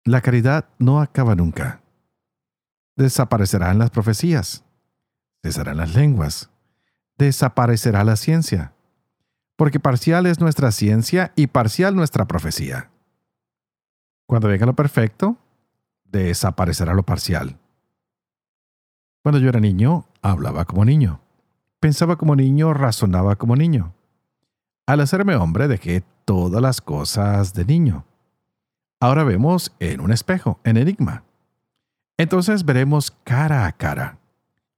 La 0.05 0.21
caridad 0.21 0.69
no 0.79 1.01
acaba 1.01 1.35
nunca. 1.35 1.81
Desaparecerán 2.97 3.79
las 3.79 3.91
profecías, 3.91 4.65
cesarán 5.43 5.79
las 5.79 5.95
lenguas, 5.95 6.51
desaparecerá 7.17 8.05
la 8.05 8.17
ciencia, 8.17 8.74
porque 9.57 9.81
parcial 9.81 10.27
es 10.27 10.41
nuestra 10.41 10.73
ciencia 10.73 11.33
y 11.37 11.47
parcial 11.47 11.95
nuestra 11.95 12.27
profecía. 12.27 12.91
Cuando 14.27 14.49
venga 14.49 14.67
lo 14.67 14.75
perfecto, 14.75 15.37
desaparecerá 16.05 16.95
lo 16.95 17.03
parcial. 17.03 17.59
Cuando 19.23 19.39
yo 19.39 19.49
era 19.49 19.61
niño, 19.61 20.07
hablaba 20.23 20.65
como 20.65 20.85
niño. 20.85 21.21
Pensaba 21.81 22.17
como 22.17 22.37
niño, 22.37 22.75
razonaba 22.75 23.37
como 23.37 23.57
niño. 23.57 23.95
Al 24.87 25.01
hacerme 25.01 25.37
hombre 25.37 25.69
dejé 25.69 26.03
todas 26.25 26.61
las 26.61 26.81
cosas 26.81 27.55
de 27.55 27.65
niño. 27.65 28.05
Ahora 29.01 29.25
vemos 29.25 29.75
en 29.81 30.01
un 30.01 30.13
espejo, 30.13 30.61
en 30.65 30.77
enigma. 30.77 31.25
Entonces 32.17 32.65
veremos 32.65 33.11
cara 33.11 33.67
a 33.67 33.73
cara. 33.73 34.19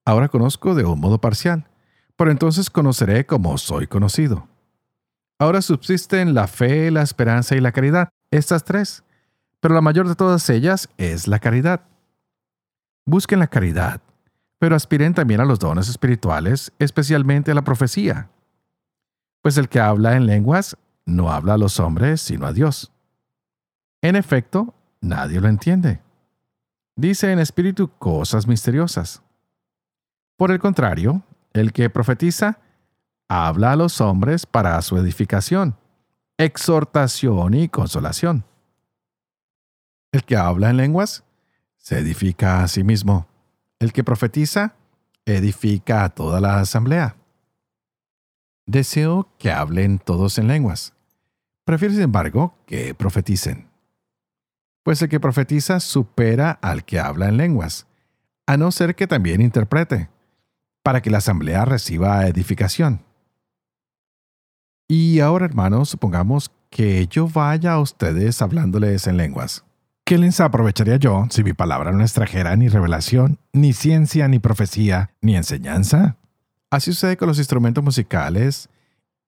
Ahora 0.04 0.28
conozco 0.28 0.74
de 0.74 0.84
un 0.84 1.00
modo 1.00 1.20
parcial, 1.20 1.68
pero 2.16 2.30
entonces 2.30 2.70
conoceré 2.70 3.26
como 3.26 3.58
soy 3.58 3.86
conocido. 3.86 4.48
Ahora 5.38 5.60
subsisten 5.60 6.34
la 6.34 6.46
fe, 6.46 6.90
la 6.90 7.02
esperanza 7.02 7.54
y 7.56 7.60
la 7.60 7.72
caridad, 7.72 8.08
estas 8.30 8.64
tres, 8.64 9.04
pero 9.60 9.74
la 9.74 9.82
mayor 9.82 10.08
de 10.08 10.14
todas 10.14 10.48
ellas 10.48 10.88
es 10.96 11.28
la 11.28 11.38
caridad. 11.38 11.82
Busquen 13.04 13.38
la 13.38 13.46
caridad, 13.46 14.00
pero 14.58 14.74
aspiren 14.74 15.12
también 15.12 15.40
a 15.40 15.44
los 15.44 15.58
dones 15.58 15.88
espirituales, 15.88 16.72
especialmente 16.78 17.50
a 17.50 17.54
la 17.54 17.64
profecía. 17.64 18.30
Pues 19.42 19.58
el 19.58 19.68
que 19.68 19.78
habla 19.78 20.16
en 20.16 20.26
lenguas 20.26 20.76
no 21.04 21.30
habla 21.30 21.54
a 21.54 21.58
los 21.58 21.78
hombres, 21.80 22.20
sino 22.22 22.46
a 22.46 22.52
Dios. 22.52 22.90
En 24.02 24.16
efecto, 24.16 24.74
nadie 25.00 25.40
lo 25.40 25.48
entiende. 25.48 26.00
Dice 26.96 27.30
en 27.30 27.38
espíritu 27.38 27.88
cosas 27.88 28.46
misteriosas. 28.46 29.22
Por 30.36 30.50
el 30.50 30.58
contrario, 30.58 31.22
el 31.52 31.72
que 31.72 31.90
profetiza 31.90 32.58
habla 33.28 33.72
a 33.72 33.76
los 33.76 34.00
hombres 34.00 34.46
para 34.46 34.80
su 34.82 34.96
edificación, 34.96 35.76
exhortación 36.38 37.54
y 37.54 37.68
consolación. 37.68 38.44
El 40.12 40.24
que 40.24 40.36
habla 40.36 40.70
en 40.70 40.76
lenguas 40.76 41.24
se 41.76 41.98
edifica 41.98 42.62
a 42.62 42.68
sí 42.68 42.84
mismo 42.84 43.26
el 43.78 43.92
que 43.92 44.04
profetiza 44.04 44.74
edifica 45.26 46.04
a 46.04 46.08
toda 46.10 46.40
la 46.40 46.60
asamblea. 46.60 47.16
Deseo 48.66 49.28
que 49.38 49.52
hablen 49.52 49.98
todos 49.98 50.38
en 50.38 50.48
lenguas. 50.48 50.94
Prefiero, 51.64 51.94
sin 51.94 52.04
embargo, 52.04 52.56
que 52.66 52.94
profeticen. 52.94 53.68
Pues 54.82 55.02
el 55.02 55.08
que 55.08 55.20
profetiza 55.20 55.80
supera 55.80 56.52
al 56.62 56.84
que 56.84 57.00
habla 57.00 57.28
en 57.28 57.36
lenguas, 57.36 57.86
a 58.46 58.56
no 58.56 58.70
ser 58.70 58.94
que 58.94 59.06
también 59.06 59.40
interprete, 59.40 60.08
para 60.82 61.02
que 61.02 61.10
la 61.10 61.18
asamblea 61.18 61.64
reciba 61.64 62.26
edificación. 62.26 63.05
Y 64.88 65.20
ahora, 65.20 65.46
hermanos, 65.46 65.88
supongamos 65.88 66.50
que 66.70 67.06
yo 67.08 67.28
vaya 67.28 67.72
a 67.72 67.80
ustedes 67.80 68.40
hablándoles 68.40 69.06
en 69.06 69.16
lenguas. 69.16 69.64
¿Qué 70.04 70.18
les 70.18 70.38
aprovecharía 70.38 70.96
yo 70.96 71.26
si 71.30 71.42
mi 71.42 71.52
palabra 71.52 71.90
no 71.90 72.02
extrajera 72.02 72.54
ni 72.54 72.68
revelación, 72.68 73.38
ni 73.52 73.72
ciencia, 73.72 74.28
ni 74.28 74.38
profecía, 74.38 75.10
ni 75.20 75.34
enseñanza? 75.34 76.16
Así 76.70 76.92
sucede 76.92 77.16
con 77.16 77.26
los 77.26 77.38
instrumentos 77.38 77.82
musicales 77.82 78.68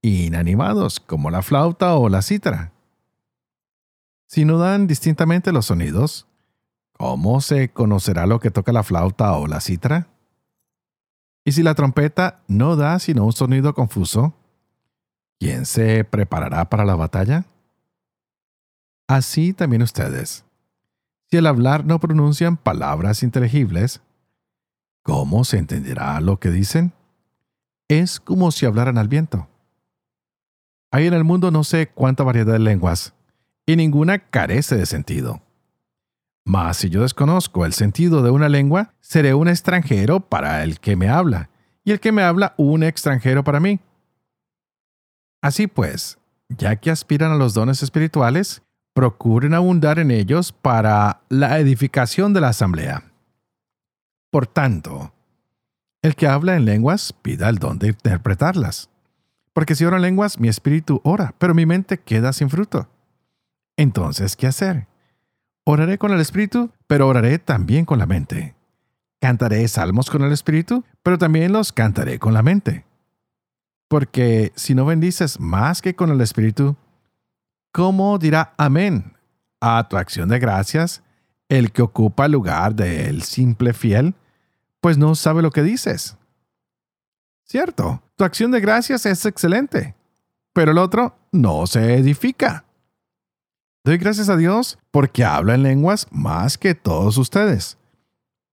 inanimados, 0.02 1.00
como 1.00 1.30
la 1.30 1.42
flauta 1.42 1.96
o 1.96 2.08
la 2.08 2.22
cítara. 2.22 2.72
Si 4.28 4.44
no 4.44 4.58
dan 4.58 4.86
distintamente 4.86 5.50
los 5.50 5.66
sonidos, 5.66 6.28
¿cómo 6.92 7.40
se 7.40 7.70
conocerá 7.70 8.26
lo 8.26 8.38
que 8.38 8.52
toca 8.52 8.72
la 8.72 8.84
flauta 8.84 9.32
o 9.32 9.48
la 9.48 9.60
cítara? 9.60 10.06
Y 11.44 11.52
si 11.52 11.64
la 11.64 11.74
trompeta 11.74 12.42
no 12.46 12.76
da 12.76 13.00
sino 13.00 13.24
un 13.24 13.32
sonido 13.32 13.74
confuso, 13.74 14.34
¿quién 15.38 15.66
se 15.66 16.04
preparará 16.04 16.68
para 16.68 16.84
la 16.84 16.94
batalla? 16.94 17.44
Así 19.06 19.52
también 19.52 19.82
ustedes 19.82 20.44
si 21.30 21.36
al 21.36 21.46
hablar 21.46 21.84
no 21.84 22.00
pronuncian 22.00 22.56
palabras 22.56 23.22
inteligibles, 23.22 24.00
¿cómo 25.02 25.44
se 25.44 25.58
entenderá 25.58 26.20
lo 26.20 26.38
que 26.38 26.50
dicen? 26.50 26.92
Es 27.88 28.18
como 28.18 28.50
si 28.50 28.64
hablaran 28.64 28.96
al 28.96 29.08
viento. 29.08 29.46
Hay 30.90 31.06
en 31.06 31.12
el 31.12 31.24
mundo 31.24 31.50
no 31.50 31.64
sé 31.64 31.88
cuánta 31.88 32.24
variedad 32.24 32.54
de 32.54 32.58
lenguas, 32.58 33.12
y 33.66 33.76
ninguna 33.76 34.18
carece 34.18 34.76
de 34.76 34.86
sentido. 34.86 35.42
Mas 36.46 36.78
si 36.78 36.88
yo 36.88 37.02
desconozco 37.02 37.66
el 37.66 37.74
sentido 37.74 38.22
de 38.22 38.30
una 38.30 38.48
lengua, 38.48 38.94
seré 39.00 39.34
un 39.34 39.48
extranjero 39.48 40.20
para 40.20 40.64
el 40.64 40.80
que 40.80 40.96
me 40.96 41.10
habla, 41.10 41.50
y 41.84 41.92
el 41.92 42.00
que 42.00 42.10
me 42.10 42.22
habla 42.22 42.54
un 42.56 42.82
extranjero 42.82 43.44
para 43.44 43.60
mí. 43.60 43.80
Así 45.40 45.66
pues, 45.66 46.18
ya 46.48 46.76
que 46.76 46.90
aspiran 46.90 47.32
a 47.32 47.36
los 47.36 47.54
dones 47.54 47.82
espirituales, 47.82 48.62
procuren 48.94 49.54
abundar 49.54 49.98
en 49.98 50.10
ellos 50.10 50.52
para 50.52 51.20
la 51.28 51.58
edificación 51.58 52.32
de 52.32 52.40
la 52.40 52.48
asamblea. 52.48 53.04
Por 54.30 54.46
tanto, 54.46 55.12
el 56.02 56.16
que 56.16 56.26
habla 56.26 56.56
en 56.56 56.64
lenguas 56.64 57.12
pida 57.12 57.48
el 57.48 57.58
don 57.58 57.78
de 57.78 57.88
interpretarlas. 57.88 58.90
Porque 59.52 59.74
si 59.74 59.84
oro 59.84 59.96
en 59.96 60.02
lenguas, 60.02 60.38
mi 60.38 60.48
espíritu 60.48 61.00
ora, 61.04 61.34
pero 61.38 61.54
mi 61.54 61.66
mente 61.66 61.98
queda 61.98 62.32
sin 62.32 62.50
fruto. 62.50 62.88
Entonces, 63.76 64.36
¿qué 64.36 64.46
hacer? 64.46 64.86
Oraré 65.64 65.98
con 65.98 66.12
el 66.12 66.20
espíritu, 66.20 66.70
pero 66.86 67.08
oraré 67.08 67.38
también 67.38 67.84
con 67.84 67.98
la 67.98 68.06
mente. 68.06 68.54
Cantaré 69.20 69.66
salmos 69.68 70.10
con 70.10 70.22
el 70.22 70.32
espíritu, 70.32 70.84
pero 71.02 71.18
también 71.18 71.52
los 71.52 71.72
cantaré 71.72 72.18
con 72.18 72.34
la 72.34 72.42
mente. 72.42 72.84
Porque 73.88 74.52
si 74.54 74.74
no 74.74 74.84
bendices 74.84 75.40
más 75.40 75.80
que 75.80 75.96
con 75.96 76.10
el 76.10 76.20
espíritu, 76.20 76.76
¿cómo 77.72 78.18
dirá 78.18 78.54
amén 78.58 79.14
a 79.60 79.88
tu 79.88 79.96
acción 79.96 80.28
de 80.28 80.38
gracias 80.38 81.02
el 81.48 81.72
que 81.72 81.82
ocupa 81.82 82.26
el 82.26 82.32
lugar 82.32 82.74
del 82.74 83.22
simple 83.22 83.72
fiel? 83.72 84.14
Pues 84.80 84.98
no 84.98 85.14
sabe 85.14 85.42
lo 85.42 85.50
que 85.50 85.62
dices. 85.62 86.16
Cierto, 87.44 88.02
tu 88.16 88.24
acción 88.24 88.50
de 88.50 88.60
gracias 88.60 89.06
es 89.06 89.24
excelente, 89.24 89.94
pero 90.52 90.72
el 90.72 90.78
otro 90.78 91.16
no 91.32 91.66
se 91.66 91.94
edifica. 91.94 92.66
Doy 93.84 93.96
gracias 93.96 94.28
a 94.28 94.36
Dios 94.36 94.78
porque 94.90 95.24
habla 95.24 95.54
en 95.54 95.62
lenguas 95.62 96.06
más 96.10 96.58
que 96.58 96.74
todos 96.74 97.16
ustedes. 97.16 97.78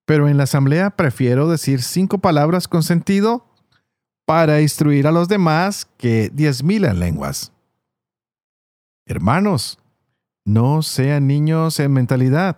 Pero 0.06 0.30
en 0.30 0.38
la 0.38 0.44
asamblea 0.44 0.92
prefiero 0.92 1.50
decir 1.50 1.82
cinco 1.82 2.20
palabras 2.20 2.70
con 2.70 2.84
sentido 2.84 3.46
para 4.26 4.62
instruir 4.62 5.08
a 5.08 5.12
los 5.12 5.28
demás 5.28 5.88
que 5.98 6.30
diez 6.34 6.64
mil 6.64 6.84
en 6.84 7.00
lenguas. 7.00 7.52
Hermanos, 9.06 9.78
no 10.46 10.82
sean 10.82 11.28
niños 11.28 11.80
en 11.80 11.94
mentalidad, 11.94 12.58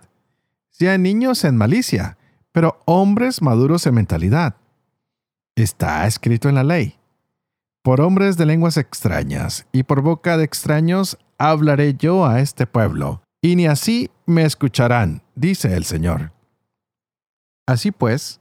sean 0.70 1.02
niños 1.02 1.44
en 1.44 1.56
malicia, 1.56 2.16
pero 2.52 2.80
hombres 2.86 3.42
maduros 3.42 3.86
en 3.86 3.94
mentalidad. 3.94 4.56
Está 5.56 6.06
escrito 6.06 6.48
en 6.48 6.54
la 6.54 6.64
ley. 6.64 6.98
Por 7.82 8.00
hombres 8.00 8.36
de 8.36 8.46
lenguas 8.46 8.76
extrañas 8.76 9.66
y 9.72 9.82
por 9.82 10.02
boca 10.02 10.36
de 10.36 10.44
extraños 10.44 11.18
hablaré 11.38 11.94
yo 11.94 12.26
a 12.26 12.40
este 12.40 12.66
pueblo, 12.66 13.22
y 13.40 13.56
ni 13.56 13.66
así 13.66 14.10
me 14.26 14.44
escucharán, 14.44 15.22
dice 15.34 15.74
el 15.76 15.84
Señor. 15.84 16.32
Así 17.66 17.90
pues, 17.90 18.40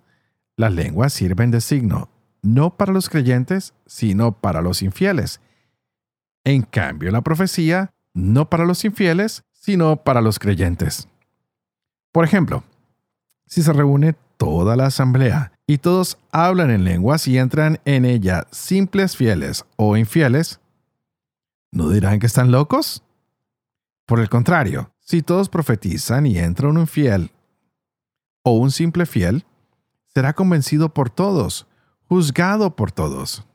las 0.56 0.72
lenguas 0.72 1.14
sirven 1.14 1.52
de 1.52 1.62
signo, 1.62 2.10
no 2.48 2.78
para 2.78 2.94
los 2.94 3.10
creyentes, 3.10 3.74
sino 3.86 4.32
para 4.32 4.62
los 4.62 4.82
infieles. 4.82 5.42
En 6.46 6.62
cambio, 6.62 7.12
la 7.12 7.22
profecía, 7.22 7.92
no 8.14 8.50
para 8.50 8.64
los 8.64 8.86
infieles, 8.86 9.44
sino 9.52 9.98
para 9.98 10.22
los 10.22 10.40
creyentes. 10.40 11.10
Por 12.14 12.24
ejemplo, 12.24 12.64
si 13.48 13.62
se 13.62 13.74
reúne 13.74 14.16
toda 14.38 14.78
la 14.78 14.86
asamblea 14.86 15.52
y 15.68 15.80
todos 15.80 16.20
hablan 16.32 16.72
en 16.72 16.86
lenguas 16.86 17.28
y 17.28 17.38
entran 17.38 17.82
en 17.84 18.06
ella 18.06 18.48
simples 18.50 19.18
fieles 19.18 19.66
o 19.76 19.98
infieles, 19.98 20.62
¿no 21.74 21.90
dirán 21.90 22.20
que 22.20 22.28
están 22.28 22.50
locos? 22.50 23.04
Por 24.06 24.22
el 24.22 24.30
contrario, 24.30 24.94
si 25.02 25.22
todos 25.22 25.50
profetizan 25.50 26.26
y 26.26 26.38
entra 26.38 26.70
un 26.70 26.80
infiel 26.80 27.32
o 28.44 28.52
un 28.52 28.72
simple 28.72 29.06
fiel, 29.06 29.46
será 30.14 30.32
convencido 30.32 30.94
por 30.94 31.10
todos, 31.10 31.68
juzgado 32.08 32.76
por 32.76 32.92
todos. 32.92 33.46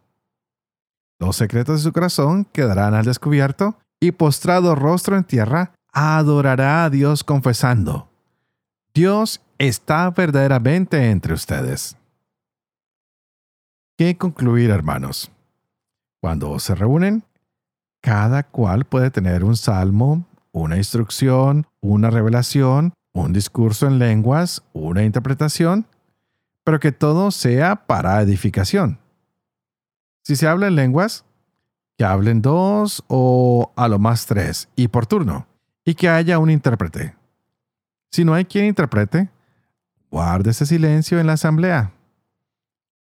Los 1.18 1.36
secretos 1.36 1.78
de 1.78 1.82
su 1.82 1.92
corazón 1.92 2.44
quedarán 2.46 2.94
al 2.94 3.04
descubierto 3.04 3.76
y 4.00 4.12
postrado 4.12 4.74
rostro 4.74 5.16
en 5.16 5.24
tierra, 5.24 5.74
adorará 5.92 6.84
a 6.84 6.90
Dios 6.90 7.22
confesando, 7.22 8.08
Dios 8.94 9.40
está 9.58 10.10
verdaderamente 10.10 11.10
entre 11.10 11.32
ustedes. 11.32 11.96
¿Qué 13.96 14.18
concluir, 14.18 14.70
hermanos? 14.70 15.30
Cuando 16.20 16.58
se 16.58 16.74
reúnen, 16.74 17.24
cada 18.02 18.42
cual 18.42 18.84
puede 18.84 19.10
tener 19.10 19.44
un 19.44 19.56
salmo, 19.56 20.26
una 20.52 20.76
instrucción, 20.76 21.66
una 21.80 22.10
revelación, 22.10 22.92
un 23.14 23.32
discurso 23.32 23.86
en 23.86 23.98
lenguas, 23.98 24.62
una 24.72 25.04
interpretación, 25.04 25.86
pero 26.64 26.80
que 26.80 26.92
todo 26.92 27.30
sea 27.30 27.86
para 27.86 28.20
edificación. 28.20 28.98
Si 30.22 30.36
se 30.36 30.46
habla 30.46 30.68
en 30.68 30.76
lenguas, 30.76 31.24
que 31.96 32.04
hablen 32.04 32.42
dos 32.42 33.04
o 33.08 33.72
a 33.76 33.88
lo 33.88 33.98
más 33.98 34.26
tres, 34.26 34.68
y 34.76 34.88
por 34.88 35.06
turno, 35.06 35.46
y 35.84 35.94
que 35.94 36.08
haya 36.08 36.38
un 36.38 36.50
intérprete. 36.50 37.16
Si 38.10 38.24
no 38.24 38.34
hay 38.34 38.44
quien 38.44 38.66
interprete, 38.66 39.30
guarde 40.10 40.50
ese 40.50 40.66
silencio 40.66 41.18
en 41.18 41.26
la 41.26 41.32
asamblea. 41.32 41.92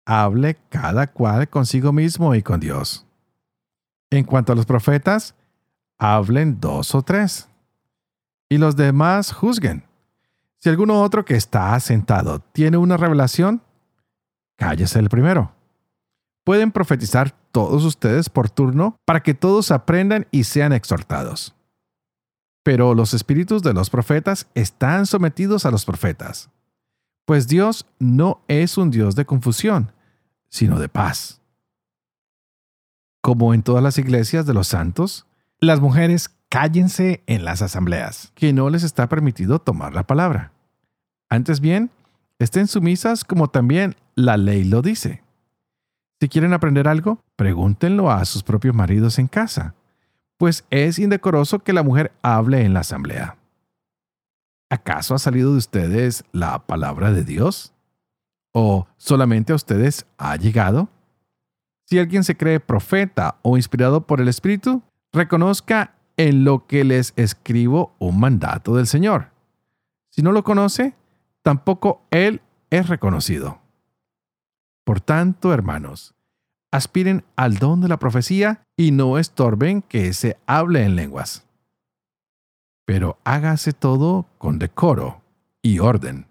Hable 0.05 0.57
cada 0.69 1.07
cual 1.07 1.49
consigo 1.49 1.91
mismo 1.91 2.35
y 2.35 2.43
con 2.43 2.59
Dios. 2.59 3.05
En 4.09 4.23
cuanto 4.23 4.53
a 4.53 4.55
los 4.55 4.65
profetas, 4.65 5.35
hablen 5.97 6.59
dos 6.59 6.93
o 6.93 7.01
tres. 7.01 7.49
Y 8.49 8.57
los 8.57 8.75
demás 8.75 9.33
juzguen. 9.33 9.83
Si 10.59 10.69
alguno 10.69 11.01
otro 11.01 11.23
que 11.23 11.35
está 11.35 11.79
sentado 11.79 12.39
tiene 12.39 12.77
una 12.77 12.97
revelación, 12.97 13.61
cállese 14.57 14.99
el 14.99 15.09
primero. 15.09 15.53
Pueden 16.43 16.71
profetizar 16.71 17.31
todos 17.51 17.83
ustedes 17.83 18.29
por 18.29 18.49
turno 18.49 18.97
para 19.05 19.21
que 19.21 19.33
todos 19.33 19.71
aprendan 19.71 20.27
y 20.31 20.45
sean 20.45 20.73
exhortados. 20.73 21.55
Pero 22.63 22.93
los 22.93 23.13
espíritus 23.13 23.61
de 23.63 23.73
los 23.73 23.89
profetas 23.89 24.47
están 24.55 25.05
sometidos 25.05 25.65
a 25.65 25.71
los 25.71 25.85
profetas, 25.85 26.49
pues 27.25 27.47
Dios 27.47 27.85
no 27.99 28.41
es 28.47 28.77
un 28.77 28.89
Dios 28.89 29.15
de 29.15 29.25
confusión, 29.25 29.91
sino 30.49 30.79
de 30.79 30.87
paz. 30.87 31.41
Como 33.21 33.53
en 33.53 33.63
todas 33.63 33.83
las 33.83 33.97
iglesias 33.97 34.45
de 34.45 34.53
los 34.53 34.67
santos, 34.67 35.27
las 35.59 35.81
mujeres 35.81 36.29
cállense 36.49 37.23
en 37.27 37.45
las 37.45 37.61
asambleas, 37.61 38.31
que 38.35 38.53
no 38.53 38.69
les 38.69 38.83
está 38.83 39.07
permitido 39.09 39.59
tomar 39.59 39.93
la 39.93 40.07
palabra. 40.07 40.51
Antes 41.29 41.59
bien, 41.59 41.91
estén 42.39 42.67
sumisas 42.67 43.23
como 43.23 43.49
también 43.49 43.95
la 44.15 44.37
ley 44.37 44.63
lo 44.63 44.81
dice. 44.81 45.23
Si 46.19 46.29
quieren 46.29 46.53
aprender 46.53 46.87
algo, 46.87 47.23
pregúntenlo 47.35 48.09
a 48.09 48.25
sus 48.25 48.43
propios 48.43 48.73
maridos 48.73 49.19
en 49.19 49.27
casa, 49.27 49.75
pues 50.37 50.65
es 50.69 50.99
indecoroso 50.99 51.59
que 51.59 51.73
la 51.73 51.83
mujer 51.83 52.11
hable 52.21 52.63
en 52.63 52.73
la 52.73 52.79
asamblea. 52.79 53.37
¿Acaso 54.69 55.15
ha 55.15 55.19
salido 55.19 55.51
de 55.51 55.57
ustedes 55.57 56.23
la 56.31 56.65
palabra 56.65 57.11
de 57.11 57.23
Dios? 57.23 57.73
¿O 58.51 58.87
solamente 58.97 59.53
a 59.53 59.55
ustedes 59.55 60.05
ha 60.17 60.35
llegado? 60.35 60.89
Si 61.85 61.99
alguien 61.99 62.23
se 62.23 62.35
cree 62.35 62.59
profeta 62.59 63.37
o 63.43 63.55
inspirado 63.55 64.05
por 64.05 64.19
el 64.19 64.27
Espíritu, 64.27 64.81
reconozca 65.13 65.93
en 66.17 66.43
lo 66.43 66.65
que 66.65 66.83
les 66.83 67.13
escribo 67.15 67.95
un 67.99 68.19
mandato 68.19 68.75
del 68.75 68.87
Señor. 68.87 69.31
Si 70.09 70.23
no 70.23 70.31
lo 70.31 70.43
conoce, 70.43 70.95
tampoco 71.43 72.01
Él 72.09 72.41
es 72.71 72.89
reconocido. 72.89 73.61
Por 74.83 74.99
tanto, 74.99 75.53
hermanos, 75.53 76.15
aspiren 76.71 77.23
al 77.35 77.57
don 77.59 77.81
de 77.81 77.87
la 77.87 77.97
profecía 77.97 78.63
y 78.75 78.91
no 78.91 79.17
estorben 79.17 79.81
que 79.83 80.11
se 80.13 80.37
hable 80.47 80.83
en 80.83 80.95
lenguas. 80.95 81.45
Pero 82.85 83.19
hágase 83.23 83.73
todo 83.73 84.27
con 84.37 84.59
decoro 84.59 85.21
y 85.61 85.79
orden. 85.79 86.25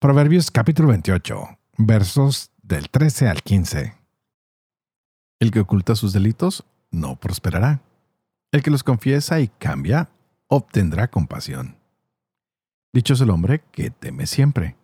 Proverbios 0.00 0.50
capítulo 0.50 0.88
28 0.88 1.58
versos 1.78 2.50
del 2.62 2.90
13 2.90 3.28
al 3.28 3.42
15. 3.42 3.94
El 5.38 5.50
que 5.50 5.60
oculta 5.60 5.94
sus 5.94 6.12
delitos 6.12 6.64
no 6.90 7.16
prosperará. 7.16 7.82
El 8.52 8.62
que 8.62 8.70
los 8.70 8.82
confiesa 8.82 9.40
y 9.40 9.48
cambia 9.48 10.08
obtendrá 10.48 11.08
compasión. 11.08 11.76
Dicho 12.92 13.14
es 13.14 13.20
el 13.20 13.30
hombre 13.30 13.62
que 13.72 13.90
teme 13.90 14.26
siempre. 14.26 14.76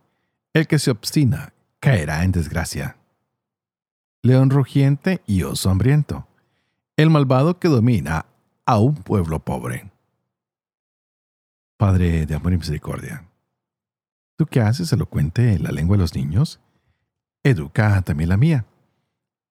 El 0.53 0.67
que 0.67 0.79
se 0.79 0.91
obstina 0.91 1.55
caerá 1.81 2.25
en 2.25 2.33
desgracia. 2.33 2.97
León 4.23 4.51
rugiente 4.51 5.23
y 5.27 5.45
oso 5.45 5.71
hambriento. 5.71 6.29
El 6.97 7.09
malvado 7.09 7.59
que 7.59 7.69
domina 7.69 8.27
a 8.67 8.79
un 8.79 8.97
pueblo 8.97 9.41
pobre. 9.41 9.91
Padre 11.79 12.27
de 12.27 12.35
amor 12.35 12.53
y 12.53 12.59
misericordia, 12.59 13.27
¿tú 14.37 14.47
qué 14.47 14.61
haces 14.61 14.93
elocuente 14.93 15.55
en 15.55 15.65
la 15.65 15.73
lengua 15.73 15.97
de 15.97 16.03
los 16.03 16.15
niños? 16.15 16.61
Educa 17.45 18.03
también 18.03 18.29
la 18.29 18.37
mía. 18.37 18.65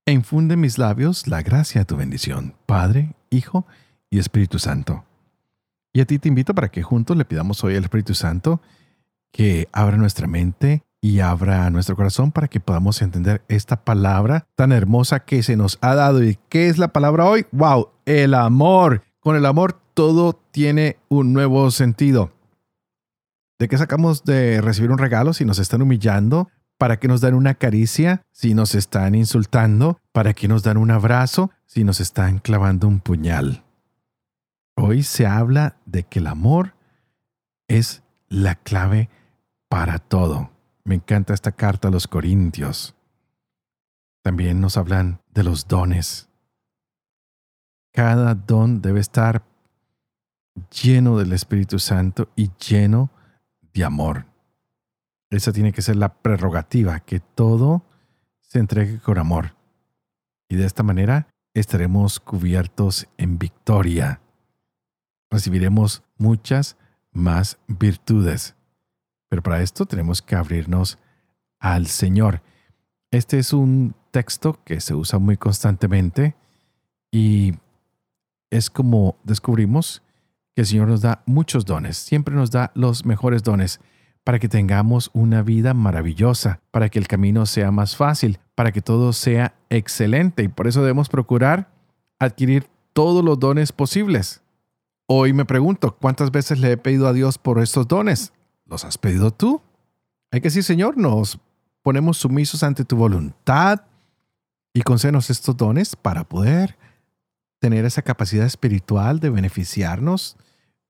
E 0.06 0.12
infunde 0.12 0.56
en 0.56 0.62
mis 0.62 0.78
labios 0.78 1.28
la 1.28 1.42
gracia 1.42 1.82
de 1.82 1.86
tu 1.86 1.96
bendición, 1.96 2.56
Padre, 2.66 3.16
Hijo 3.30 3.66
y 4.10 4.20
Espíritu 4.20 4.60
Santo. 4.60 5.06
Y 5.94 6.02
a 6.02 6.06
ti 6.06 6.20
te 6.20 6.28
invito 6.28 6.56
para 6.56 6.70
que 6.70 6.84
juntos 6.84 7.18
le 7.18 7.26
pidamos 7.26 7.64
hoy 7.64 7.76
al 7.76 7.84
Espíritu 7.84 8.14
Santo 8.14 8.62
que 9.32 9.68
abra 9.72 9.98
nuestra 9.98 10.28
mente 10.28 10.84
y 11.02 11.20
abra 11.20 11.70
nuestro 11.70 11.96
corazón 11.96 12.32
para 12.32 12.48
que 12.48 12.60
podamos 12.60 13.02
entender 13.02 13.42
esta 13.48 13.84
palabra 13.84 14.48
tan 14.56 14.72
hermosa 14.72 15.22
que 15.22 15.42
se 15.44 15.58
nos 15.58 15.80
ha 15.82 15.96
dado. 15.96 16.24
¿Y 16.24 16.38
qué 16.50 16.68
es 16.68 16.78
la 16.78 16.90
palabra 16.90 17.26
hoy? 17.26 17.46
¡Wow! 17.52 17.90
El 18.06 18.34
amor. 18.34 19.04
Con 19.20 19.36
el 19.36 19.46
amor 19.46 19.80
todo 19.94 20.34
tiene 20.52 20.98
un 21.10 21.34
nuevo 21.34 21.72
sentido. 21.72 22.32
¿De 23.60 23.68
qué 23.68 23.78
sacamos 23.78 24.24
de 24.24 24.62
recibir 24.62 24.92
un 24.92 24.98
regalo 24.98 25.34
si 25.34 25.46
nos 25.46 25.60
están 25.60 25.82
humillando? 25.82 26.50
¿Para 26.82 26.98
qué 26.98 27.08
nos 27.08 27.22
dan 27.22 27.36
una 27.36 27.54
caricia 27.54 28.26
si 28.32 28.56
nos 28.56 28.74
están 28.74 29.14
insultando? 29.14 30.00
¿Para 30.12 30.34
qué 30.34 30.48
nos 30.48 30.64
dan 30.64 30.78
un 30.78 30.90
abrazo 30.90 31.52
si 31.68 31.84
nos 31.84 32.00
están 32.00 32.40
clavando 32.40 32.88
un 32.88 33.02
puñal? 33.02 33.64
Hoy 34.76 35.04
se 35.04 35.28
habla 35.28 35.78
de 35.86 36.02
que 36.02 36.18
el 36.18 36.26
amor 36.26 36.74
es 37.68 38.02
la 38.30 38.56
clave 38.56 39.12
para 39.70 40.00
todo. 40.00 40.50
Me 40.84 40.96
encanta 40.96 41.36
esta 41.36 41.52
carta 41.52 41.90
a 41.90 41.92
los 41.92 42.08
Corintios. 42.08 42.96
También 44.24 44.60
nos 44.60 44.76
hablan 44.76 45.22
de 45.36 45.44
los 45.44 45.68
dones. 45.68 46.30
Cada 47.94 48.34
don 48.34 48.82
debe 48.82 49.02
estar 49.02 49.44
lleno 50.82 51.20
del 51.20 51.34
Espíritu 51.34 51.78
Santo 51.78 52.30
y 52.36 52.50
lleno 52.58 53.12
de 53.72 53.84
amor. 53.84 54.31
Esa 55.32 55.54
tiene 55.54 55.72
que 55.72 55.82
ser 55.82 55.96
la 55.96 56.14
prerrogativa, 56.14 57.00
que 57.00 57.22
todo 57.22 57.84
se 58.42 58.60
entregue 58.60 59.00
con 59.00 59.18
amor. 59.18 59.56
Y 60.50 60.58
de 60.58 60.66
esta 60.66 60.84
manera 60.84 61.28
estaremos 61.54 62.20
cubiertos 62.20 63.08
en 63.18 63.40
victoria. 63.40 64.22
Recibiremos 65.30 66.04
muchas 66.18 66.76
más 67.14 67.58
virtudes. 67.68 68.56
Pero 69.30 69.42
para 69.42 69.62
esto 69.62 69.86
tenemos 69.86 70.22
que 70.22 70.36
abrirnos 70.36 71.00
al 71.60 71.88
Señor. 71.88 72.42
Este 73.10 73.40
es 73.40 73.54
un 73.54 73.96
texto 74.12 74.62
que 74.66 74.82
se 74.82 74.94
usa 74.94 75.18
muy 75.18 75.38
constantemente 75.38 76.36
y 77.10 77.54
es 78.50 78.70
como 78.70 79.18
descubrimos 79.24 80.04
que 80.54 80.62
el 80.64 80.68
Señor 80.68 80.90
nos 80.90 81.02
da 81.02 81.24
muchos 81.26 81.66
dones, 81.66 81.96
siempre 81.96 82.36
nos 82.36 82.52
da 82.52 82.72
los 82.76 83.06
mejores 83.06 83.44
dones 83.44 83.80
para 84.24 84.40
que 84.40 84.50
tengamos 84.50 85.10
una 85.14 85.42
vida 85.42 85.74
maravillosa, 85.74 86.62
para 86.72 86.90
que 86.90 87.00
el 87.00 87.08
camino 87.08 87.46
sea 87.46 87.72
más 87.72 87.96
fácil, 87.96 88.40
para 88.56 88.72
que 88.72 88.82
todo 88.82 89.14
sea 89.14 89.56
excelente 89.70 90.44
y 90.44 90.48
por 90.48 90.68
eso 90.68 90.82
debemos 90.82 91.10
procurar 91.10 91.72
adquirir 92.20 92.68
todos 92.94 93.24
los 93.24 93.40
dones 93.40 93.72
posibles. 93.72 94.42
Hoy 95.08 95.34
me 95.34 95.46
pregunto, 95.46 95.98
¿cuántas 96.00 96.32
veces 96.32 96.60
le 96.60 96.72
he 96.72 96.78
pedido 96.78 97.08
a 97.08 97.14
Dios 97.14 97.38
por 97.38 97.60
estos 97.60 97.88
dones? 97.88 98.34
¿Los 98.66 98.86
has 98.86 98.98
pedido 98.98 99.32
tú? 99.32 99.62
Hay 100.32 100.40
que 100.40 100.48
decir, 100.48 100.64
Señor, 100.64 100.98
nos 100.98 101.40
ponemos 101.82 102.18
sumisos 102.18 102.64
ante 102.64 102.86
tu 102.86 102.96
voluntad 102.96 103.82
y 104.74 104.84
concédenos 104.84 105.30
estos 105.30 105.58
dones 105.58 105.96
para 105.96 106.24
poder 106.24 106.78
tener 107.60 107.86
esa 107.86 108.02
capacidad 108.02 108.46
espiritual 108.46 109.20
de 109.20 109.30
beneficiarnos 109.30 110.38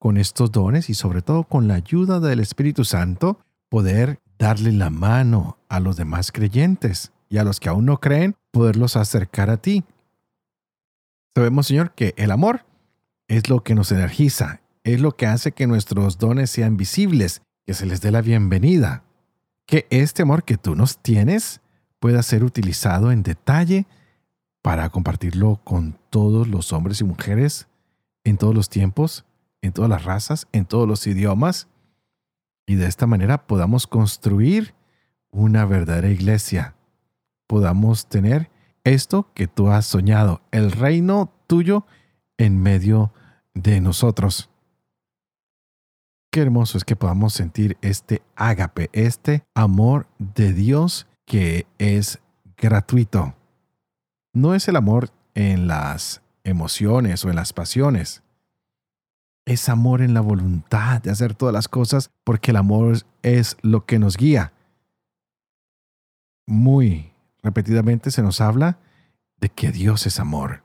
con 0.01 0.17
estos 0.17 0.51
dones 0.51 0.89
y 0.89 0.95
sobre 0.95 1.21
todo 1.21 1.43
con 1.43 1.67
la 1.67 1.75
ayuda 1.75 2.19
del 2.19 2.39
Espíritu 2.39 2.85
Santo, 2.85 3.37
poder 3.69 4.19
darle 4.39 4.71
la 4.71 4.89
mano 4.89 5.59
a 5.69 5.79
los 5.79 5.95
demás 5.95 6.31
creyentes 6.31 7.11
y 7.29 7.37
a 7.37 7.43
los 7.43 7.59
que 7.59 7.69
aún 7.69 7.85
no 7.85 7.99
creen, 7.99 8.35
poderlos 8.49 8.95
acercar 8.95 9.51
a 9.51 9.57
ti. 9.57 9.83
Sabemos, 11.35 11.67
Señor, 11.67 11.93
que 11.93 12.15
el 12.17 12.31
amor 12.31 12.65
es 13.27 13.47
lo 13.47 13.61
que 13.61 13.75
nos 13.75 13.91
energiza, 13.91 14.61
es 14.83 14.99
lo 14.99 15.11
que 15.11 15.27
hace 15.27 15.51
que 15.51 15.67
nuestros 15.67 16.17
dones 16.17 16.49
sean 16.49 16.77
visibles, 16.77 17.43
que 17.67 17.75
se 17.75 17.85
les 17.85 18.01
dé 18.01 18.09
la 18.09 18.23
bienvenida, 18.23 19.03
que 19.67 19.85
este 19.91 20.23
amor 20.23 20.45
que 20.45 20.57
tú 20.57 20.75
nos 20.75 20.97
tienes 20.97 21.61
pueda 21.99 22.23
ser 22.23 22.43
utilizado 22.43 23.11
en 23.11 23.21
detalle 23.21 23.85
para 24.63 24.89
compartirlo 24.89 25.61
con 25.63 25.95
todos 26.09 26.47
los 26.47 26.73
hombres 26.73 27.01
y 27.01 27.03
mujeres 27.03 27.67
en 28.23 28.37
todos 28.37 28.55
los 28.55 28.67
tiempos, 28.67 29.25
en 29.61 29.73
todas 29.73 29.89
las 29.89 30.03
razas, 30.03 30.47
en 30.51 30.65
todos 30.65 30.87
los 30.87 31.05
idiomas, 31.07 31.67
y 32.65 32.75
de 32.75 32.87
esta 32.87 33.07
manera 33.07 33.47
podamos 33.47 33.87
construir 33.87 34.73
una 35.31 35.65
verdadera 35.65 36.09
iglesia, 36.09 36.75
podamos 37.47 38.07
tener 38.07 38.49
esto 38.83 39.31
que 39.33 39.47
tú 39.47 39.69
has 39.69 39.85
soñado, 39.85 40.41
el 40.51 40.71
reino 40.71 41.31
tuyo 41.47 41.85
en 42.37 42.61
medio 42.61 43.13
de 43.53 43.81
nosotros. 43.81 44.49
Qué 46.31 46.41
hermoso 46.41 46.77
es 46.77 46.85
que 46.85 46.95
podamos 46.95 47.33
sentir 47.33 47.77
este 47.81 48.21
ágape, 48.35 48.89
este 48.93 49.43
amor 49.53 50.07
de 50.17 50.53
Dios 50.53 51.07
que 51.25 51.67
es 51.77 52.19
gratuito. 52.57 53.35
No 54.33 54.55
es 54.55 54.69
el 54.69 54.77
amor 54.77 55.09
en 55.35 55.67
las 55.67 56.21
emociones 56.45 57.25
o 57.25 57.29
en 57.29 57.35
las 57.35 57.51
pasiones. 57.51 58.23
Es 59.45 59.69
amor 59.69 60.01
en 60.01 60.13
la 60.13 60.21
voluntad 60.21 61.01
de 61.01 61.11
hacer 61.11 61.33
todas 61.33 61.53
las 61.53 61.67
cosas 61.67 62.11
porque 62.23 62.51
el 62.51 62.57
amor 62.57 62.97
es 63.23 63.57
lo 63.61 63.85
que 63.85 63.99
nos 63.99 64.17
guía. 64.17 64.53
Muy 66.45 67.11
repetidamente 67.41 68.11
se 68.11 68.21
nos 68.21 68.41
habla 68.41 68.77
de 69.37 69.49
que 69.49 69.71
Dios 69.71 70.05
es 70.05 70.19
amor. 70.19 70.63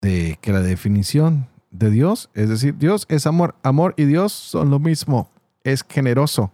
De 0.00 0.38
que 0.40 0.52
la 0.52 0.60
definición 0.60 1.48
de 1.70 1.90
Dios, 1.90 2.30
es 2.34 2.48
decir, 2.48 2.76
Dios 2.78 3.06
es 3.08 3.26
amor. 3.26 3.56
Amor 3.62 3.94
y 3.96 4.04
Dios 4.04 4.32
son 4.32 4.70
lo 4.70 4.78
mismo. 4.78 5.30
Es 5.64 5.84
generoso. 5.88 6.52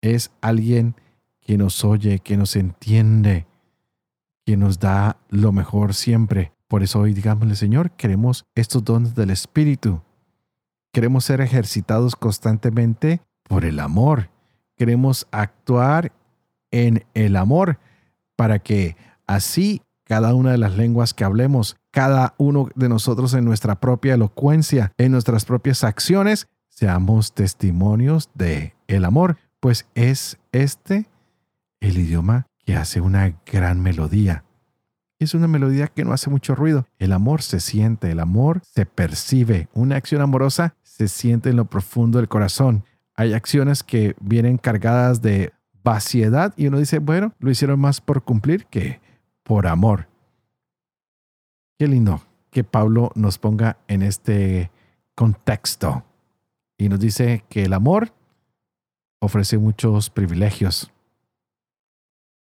Es 0.00 0.30
alguien 0.40 0.94
que 1.40 1.58
nos 1.58 1.84
oye, 1.84 2.20
que 2.20 2.36
nos 2.36 2.56
entiende, 2.56 3.46
que 4.44 4.56
nos 4.56 4.78
da 4.78 5.18
lo 5.28 5.52
mejor 5.52 5.94
siempre. 5.94 6.52
Por 6.68 6.82
eso 6.82 7.00
hoy 7.00 7.14
digámosle, 7.14 7.54
Señor, 7.54 7.92
queremos 7.92 8.44
estos 8.54 8.84
dones 8.84 9.14
del 9.14 9.30
Espíritu. 9.30 10.02
Queremos 10.92 11.24
ser 11.24 11.40
ejercitados 11.40 12.16
constantemente 12.16 13.20
por 13.44 13.64
el 13.64 13.78
amor. 13.80 14.30
Queremos 14.76 15.26
actuar 15.30 16.12
en 16.70 17.04
el 17.14 17.36
amor 17.36 17.78
para 18.34 18.58
que 18.58 18.96
así 19.26 19.82
cada 20.04 20.34
una 20.34 20.52
de 20.52 20.58
las 20.58 20.76
lenguas 20.76 21.14
que 21.14 21.24
hablemos, 21.24 21.76
cada 21.90 22.34
uno 22.38 22.68
de 22.74 22.88
nosotros 22.88 23.34
en 23.34 23.44
nuestra 23.44 23.80
propia 23.80 24.14
elocuencia, 24.14 24.92
en 24.98 25.12
nuestras 25.12 25.44
propias 25.44 25.84
acciones, 25.84 26.48
seamos 26.68 27.32
testimonios 27.32 28.30
de 28.34 28.74
el 28.86 29.04
amor, 29.04 29.38
pues 29.60 29.86
es 29.94 30.38
este 30.52 31.08
el 31.80 31.98
idioma 31.98 32.46
que 32.64 32.76
hace 32.76 33.00
una 33.00 33.36
gran 33.50 33.82
melodía. 33.82 34.45
Es 35.18 35.34
una 35.34 35.48
melodía 35.48 35.86
que 35.88 36.04
no 36.04 36.12
hace 36.12 36.28
mucho 36.28 36.54
ruido. 36.54 36.86
El 36.98 37.12
amor 37.12 37.42
se 37.42 37.60
siente, 37.60 38.10
el 38.10 38.20
amor 38.20 38.60
se 38.64 38.84
percibe. 38.84 39.68
Una 39.72 39.96
acción 39.96 40.20
amorosa 40.20 40.76
se 40.82 41.08
siente 41.08 41.50
en 41.50 41.56
lo 41.56 41.64
profundo 41.64 42.18
del 42.18 42.28
corazón. 42.28 42.84
Hay 43.14 43.32
acciones 43.32 43.82
que 43.82 44.14
vienen 44.20 44.58
cargadas 44.58 45.22
de 45.22 45.52
vaciedad 45.82 46.52
y 46.56 46.66
uno 46.66 46.78
dice, 46.78 46.98
bueno, 46.98 47.32
lo 47.38 47.50
hicieron 47.50 47.80
más 47.80 48.00
por 48.00 48.24
cumplir 48.24 48.66
que 48.66 49.00
por 49.42 49.66
amor. 49.66 50.08
Qué 51.78 51.88
lindo 51.88 52.20
que 52.50 52.64
Pablo 52.64 53.10
nos 53.14 53.38
ponga 53.38 53.78
en 53.88 54.02
este 54.02 54.70
contexto 55.14 56.04
y 56.76 56.88
nos 56.88 57.00
dice 57.00 57.44
que 57.48 57.64
el 57.64 57.72
amor 57.72 58.12
ofrece 59.20 59.58
muchos 59.58 60.10
privilegios. 60.10 60.92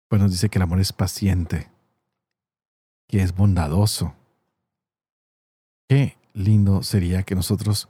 Pues 0.08 0.20
nos 0.20 0.32
dice 0.32 0.48
que 0.48 0.58
el 0.58 0.62
amor 0.62 0.80
es 0.80 0.92
paciente, 0.92 1.70
que 3.10 3.22
es 3.22 3.34
bondadoso. 3.34 4.14
Qué 5.88 6.16
lindo 6.32 6.84
sería 6.84 7.24
que 7.24 7.34
nosotros 7.34 7.88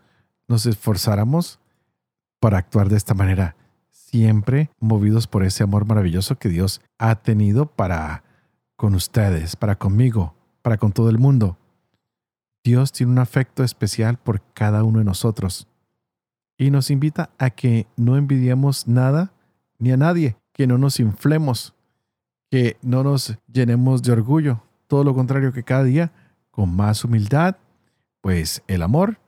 nos 0.48 0.64
esforzáramos 0.64 1.61
para 2.40 2.56
actuar 2.56 2.88
de 2.88 2.96
esta 2.96 3.12
manera 3.12 3.54
siempre 3.90 4.70
movidos 4.80 5.26
por 5.26 5.44
ese 5.44 5.62
amor 5.62 5.85
maravilloso 5.85 6.38
que 6.38 6.48
Dios 6.48 6.80
ha 6.96 7.16
tenido 7.16 7.66
para 7.66 8.24
con 8.76 8.94
ustedes, 8.94 9.56
para 9.56 9.76
conmigo, 9.76 10.35
para 10.62 10.78
con 10.78 10.92
todo 10.92 11.11
el 11.11 11.18
mundo. 11.18 11.59
Dios 12.64 12.90
tiene 12.90 13.12
un 13.12 13.18
afecto 13.18 13.62
especial 13.62 14.16
por 14.16 14.40
cada 14.54 14.85
uno 14.85 15.00
de 15.00 15.04
nosotros 15.04 15.68
y 16.56 16.70
nos 16.70 16.90
invita 16.90 17.28
a 17.37 17.50
que 17.50 17.87
no 17.98 18.16
envidiemos 18.16 18.88
nada 18.88 19.35
ni 19.78 19.92
a 19.92 19.98
nadie, 19.98 20.38
que 20.54 20.66
no 20.66 20.78
nos 20.78 20.98
inflemos, 20.98 21.74
que 22.50 22.78
no 22.80 23.04
nos 23.04 23.37
llenemos 23.52 24.02
de 24.02 24.12
orgullo, 24.12 24.62
todo 24.90 25.05
lo 25.05 25.14
contrario 25.14 25.55
que 25.55 25.64
cada 25.64 25.85
día, 25.85 26.12
con 26.50 26.76
más 26.76 27.03
humildad, 27.03 27.57
pues 28.20 28.62
el 28.66 28.83
amor 28.83 29.18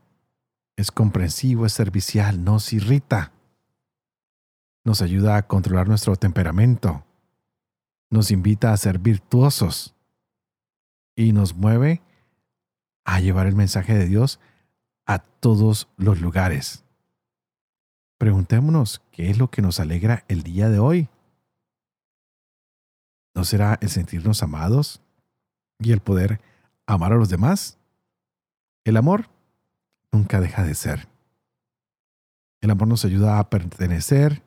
es 0.77 0.91
comprensivo, 0.91 1.65
es 1.65 1.73
servicial, 1.73 2.45
nos 2.45 2.75
irrita 2.75 3.33
nos 4.85 5.03
ayuda 5.03 5.37
a 5.37 5.47
controlar 5.47 5.89
nuestro 5.89 6.17
temperamento, 6.17 7.05
nos 8.11 8.31
invita 8.31 8.73
a 8.73 8.77
ser 8.77 8.99
virtuosos 8.99 9.95
y 11.15 11.33
nos 11.33 11.55
mueve 11.55 12.03
a 13.05 13.21
llevar 13.21 13.47
el 13.47 13.55
mensaje 13.55 13.95
de 13.95 14.07
Dios 14.07 14.41
a 15.07 15.19
todos 15.19 15.89
los 15.97 16.21
lugares. 16.21 16.85
Preguntémonos 18.19 19.03
qué 19.11 19.31
es 19.31 19.39
lo 19.39 19.51
que 19.51 19.63
nos 19.63 19.81
alegra 19.81 20.25
el 20.29 20.43
día 20.43 20.69
de 20.69 20.79
hoy. 20.79 21.09
¿No 23.35 23.45
será 23.45 23.79
el 23.81 23.89
sentirnos 23.89 24.43
amados 24.43 25.01
y 25.85 25.93
el 25.93 26.01
poder 26.01 26.41
amar 26.87 27.13
a 27.13 27.17
los 27.17 27.29
demás? 27.29 27.79
El 28.85 28.97
amor 28.97 29.29
nunca 30.11 30.41
deja 30.41 30.65
de 30.65 30.75
ser. 30.75 31.09
El 32.61 32.71
amor 32.71 32.89
nos 32.89 33.05
ayuda 33.05 33.39
a 33.39 33.51
pertenecer, 33.51 34.43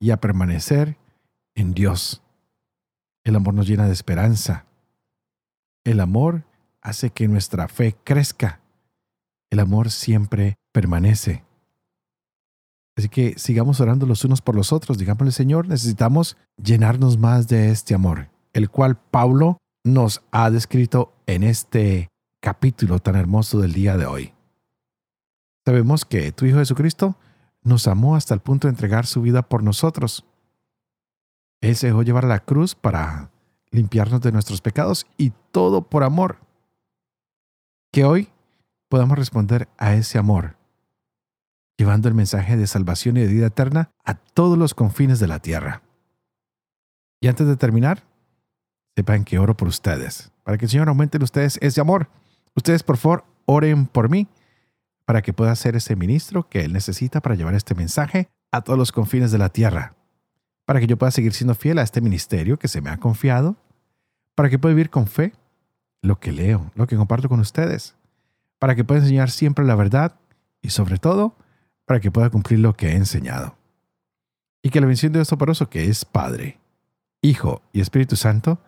y 0.00 0.10
a 0.10 0.16
permanecer 0.16 0.96
en 1.54 1.74
Dios. 1.74 2.22
El 3.22 3.36
amor 3.36 3.54
nos 3.54 3.68
llena 3.68 3.86
de 3.86 3.92
esperanza. 3.92 4.64
El 5.84 6.00
amor 6.00 6.44
hace 6.80 7.10
que 7.10 7.28
nuestra 7.28 7.68
fe 7.68 7.96
crezca. 8.02 8.60
El 9.50 9.60
amor 9.60 9.90
siempre 9.90 10.56
permanece. 10.72 11.44
Así 12.96 13.08
que 13.08 13.38
sigamos 13.38 13.80
orando 13.80 14.06
los 14.06 14.24
unos 14.24 14.40
por 14.40 14.56
los 14.56 14.72
otros. 14.72 14.98
Digámosle, 14.98 15.32
Señor, 15.32 15.68
necesitamos 15.68 16.36
llenarnos 16.56 17.18
más 17.18 17.46
de 17.46 17.70
este 17.70 17.94
amor, 17.94 18.30
el 18.52 18.70
cual 18.70 18.96
Pablo 18.96 19.58
nos 19.84 20.22
ha 20.30 20.50
descrito 20.50 21.14
en 21.26 21.42
este 21.42 22.10
capítulo 22.40 22.98
tan 22.98 23.16
hermoso 23.16 23.60
del 23.60 23.72
día 23.72 23.96
de 23.96 24.06
hoy. 24.06 24.34
Sabemos 25.64 26.04
que 26.04 26.32
tu 26.32 26.46
Hijo 26.46 26.58
Jesucristo 26.58 27.16
nos 27.62 27.86
amó 27.86 28.16
hasta 28.16 28.34
el 28.34 28.40
punto 28.40 28.66
de 28.66 28.72
entregar 28.72 29.06
su 29.06 29.22
vida 29.22 29.42
por 29.42 29.62
nosotros. 29.62 30.24
Él 31.60 31.76
se 31.76 31.88
dejó 31.88 32.02
llevar 32.02 32.24
a 32.24 32.28
la 32.28 32.40
cruz 32.40 32.74
para 32.74 33.30
limpiarnos 33.70 34.20
de 34.20 34.32
nuestros 34.32 34.60
pecados 34.60 35.06
y 35.16 35.32
todo 35.52 35.82
por 35.82 36.02
amor. 36.02 36.38
Que 37.92 38.04
hoy 38.04 38.30
podamos 38.88 39.18
responder 39.18 39.68
a 39.78 39.94
ese 39.94 40.18
amor, 40.18 40.56
llevando 41.76 42.08
el 42.08 42.14
mensaje 42.14 42.56
de 42.56 42.66
salvación 42.66 43.16
y 43.16 43.20
de 43.20 43.26
vida 43.26 43.46
eterna 43.46 43.90
a 44.04 44.14
todos 44.14 44.56
los 44.56 44.74
confines 44.74 45.20
de 45.20 45.28
la 45.28 45.40
tierra. 45.40 45.82
Y 47.20 47.28
antes 47.28 47.46
de 47.46 47.56
terminar, 47.56 48.09
sepan 49.00 49.24
que 49.24 49.38
oro 49.38 49.56
por 49.56 49.66
ustedes, 49.66 50.30
para 50.44 50.58
que 50.58 50.66
el 50.66 50.70
Señor 50.70 50.88
aumente 50.88 51.16
en 51.16 51.22
ustedes 51.22 51.58
ese 51.62 51.80
amor. 51.80 52.10
Ustedes, 52.54 52.82
por 52.82 52.98
favor, 52.98 53.24
oren 53.46 53.86
por 53.86 54.10
mí 54.10 54.28
para 55.06 55.22
que 55.22 55.32
pueda 55.32 55.56
ser 55.56 55.74
ese 55.74 55.96
ministro 55.96 56.50
que 56.50 56.66
Él 56.66 56.74
necesita 56.74 57.22
para 57.22 57.34
llevar 57.34 57.54
este 57.54 57.74
mensaje 57.74 58.28
a 58.52 58.60
todos 58.60 58.78
los 58.78 58.92
confines 58.92 59.32
de 59.32 59.38
la 59.38 59.48
tierra, 59.48 59.94
para 60.66 60.80
que 60.80 60.86
yo 60.86 60.98
pueda 60.98 61.12
seguir 61.12 61.32
siendo 61.32 61.54
fiel 61.54 61.78
a 61.78 61.82
este 61.82 62.02
ministerio 62.02 62.58
que 62.58 62.68
se 62.68 62.82
me 62.82 62.90
ha 62.90 62.98
confiado, 62.98 63.56
para 64.34 64.50
que 64.50 64.58
pueda 64.58 64.74
vivir 64.74 64.90
con 64.90 65.06
fe 65.06 65.32
lo 66.02 66.20
que 66.20 66.32
leo, 66.32 66.70
lo 66.74 66.86
que 66.86 66.96
comparto 66.96 67.30
con 67.30 67.40
ustedes, 67.40 67.96
para 68.58 68.74
que 68.74 68.84
pueda 68.84 69.00
enseñar 69.00 69.30
siempre 69.30 69.64
la 69.64 69.76
verdad 69.76 70.14
y 70.60 70.70
sobre 70.70 70.98
todo 70.98 71.34
para 71.86 72.00
que 72.00 72.10
pueda 72.10 72.28
cumplir 72.28 72.58
lo 72.58 72.74
que 72.74 72.88
he 72.88 72.96
enseñado. 72.96 73.56
Y 74.62 74.68
que 74.68 74.80
la 74.80 74.86
bendición 74.86 75.12
de 75.12 75.20
Dios 75.20 75.28
Toporoso, 75.28 75.70
que 75.70 75.86
es 75.86 76.04
Padre, 76.04 76.58
Hijo 77.22 77.62
y 77.72 77.80
Espíritu 77.80 78.16
Santo, 78.16 78.60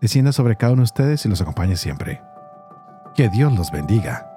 descienda 0.00 0.32
sobre 0.32 0.56
cada 0.56 0.72
uno 0.72 0.80
de 0.80 0.84
ustedes 0.84 1.24
y 1.24 1.28
los 1.28 1.40
acompañe 1.40 1.76
siempre. 1.76 2.22
Que 3.14 3.28
Dios 3.28 3.52
los 3.52 3.70
bendiga. 3.70 4.35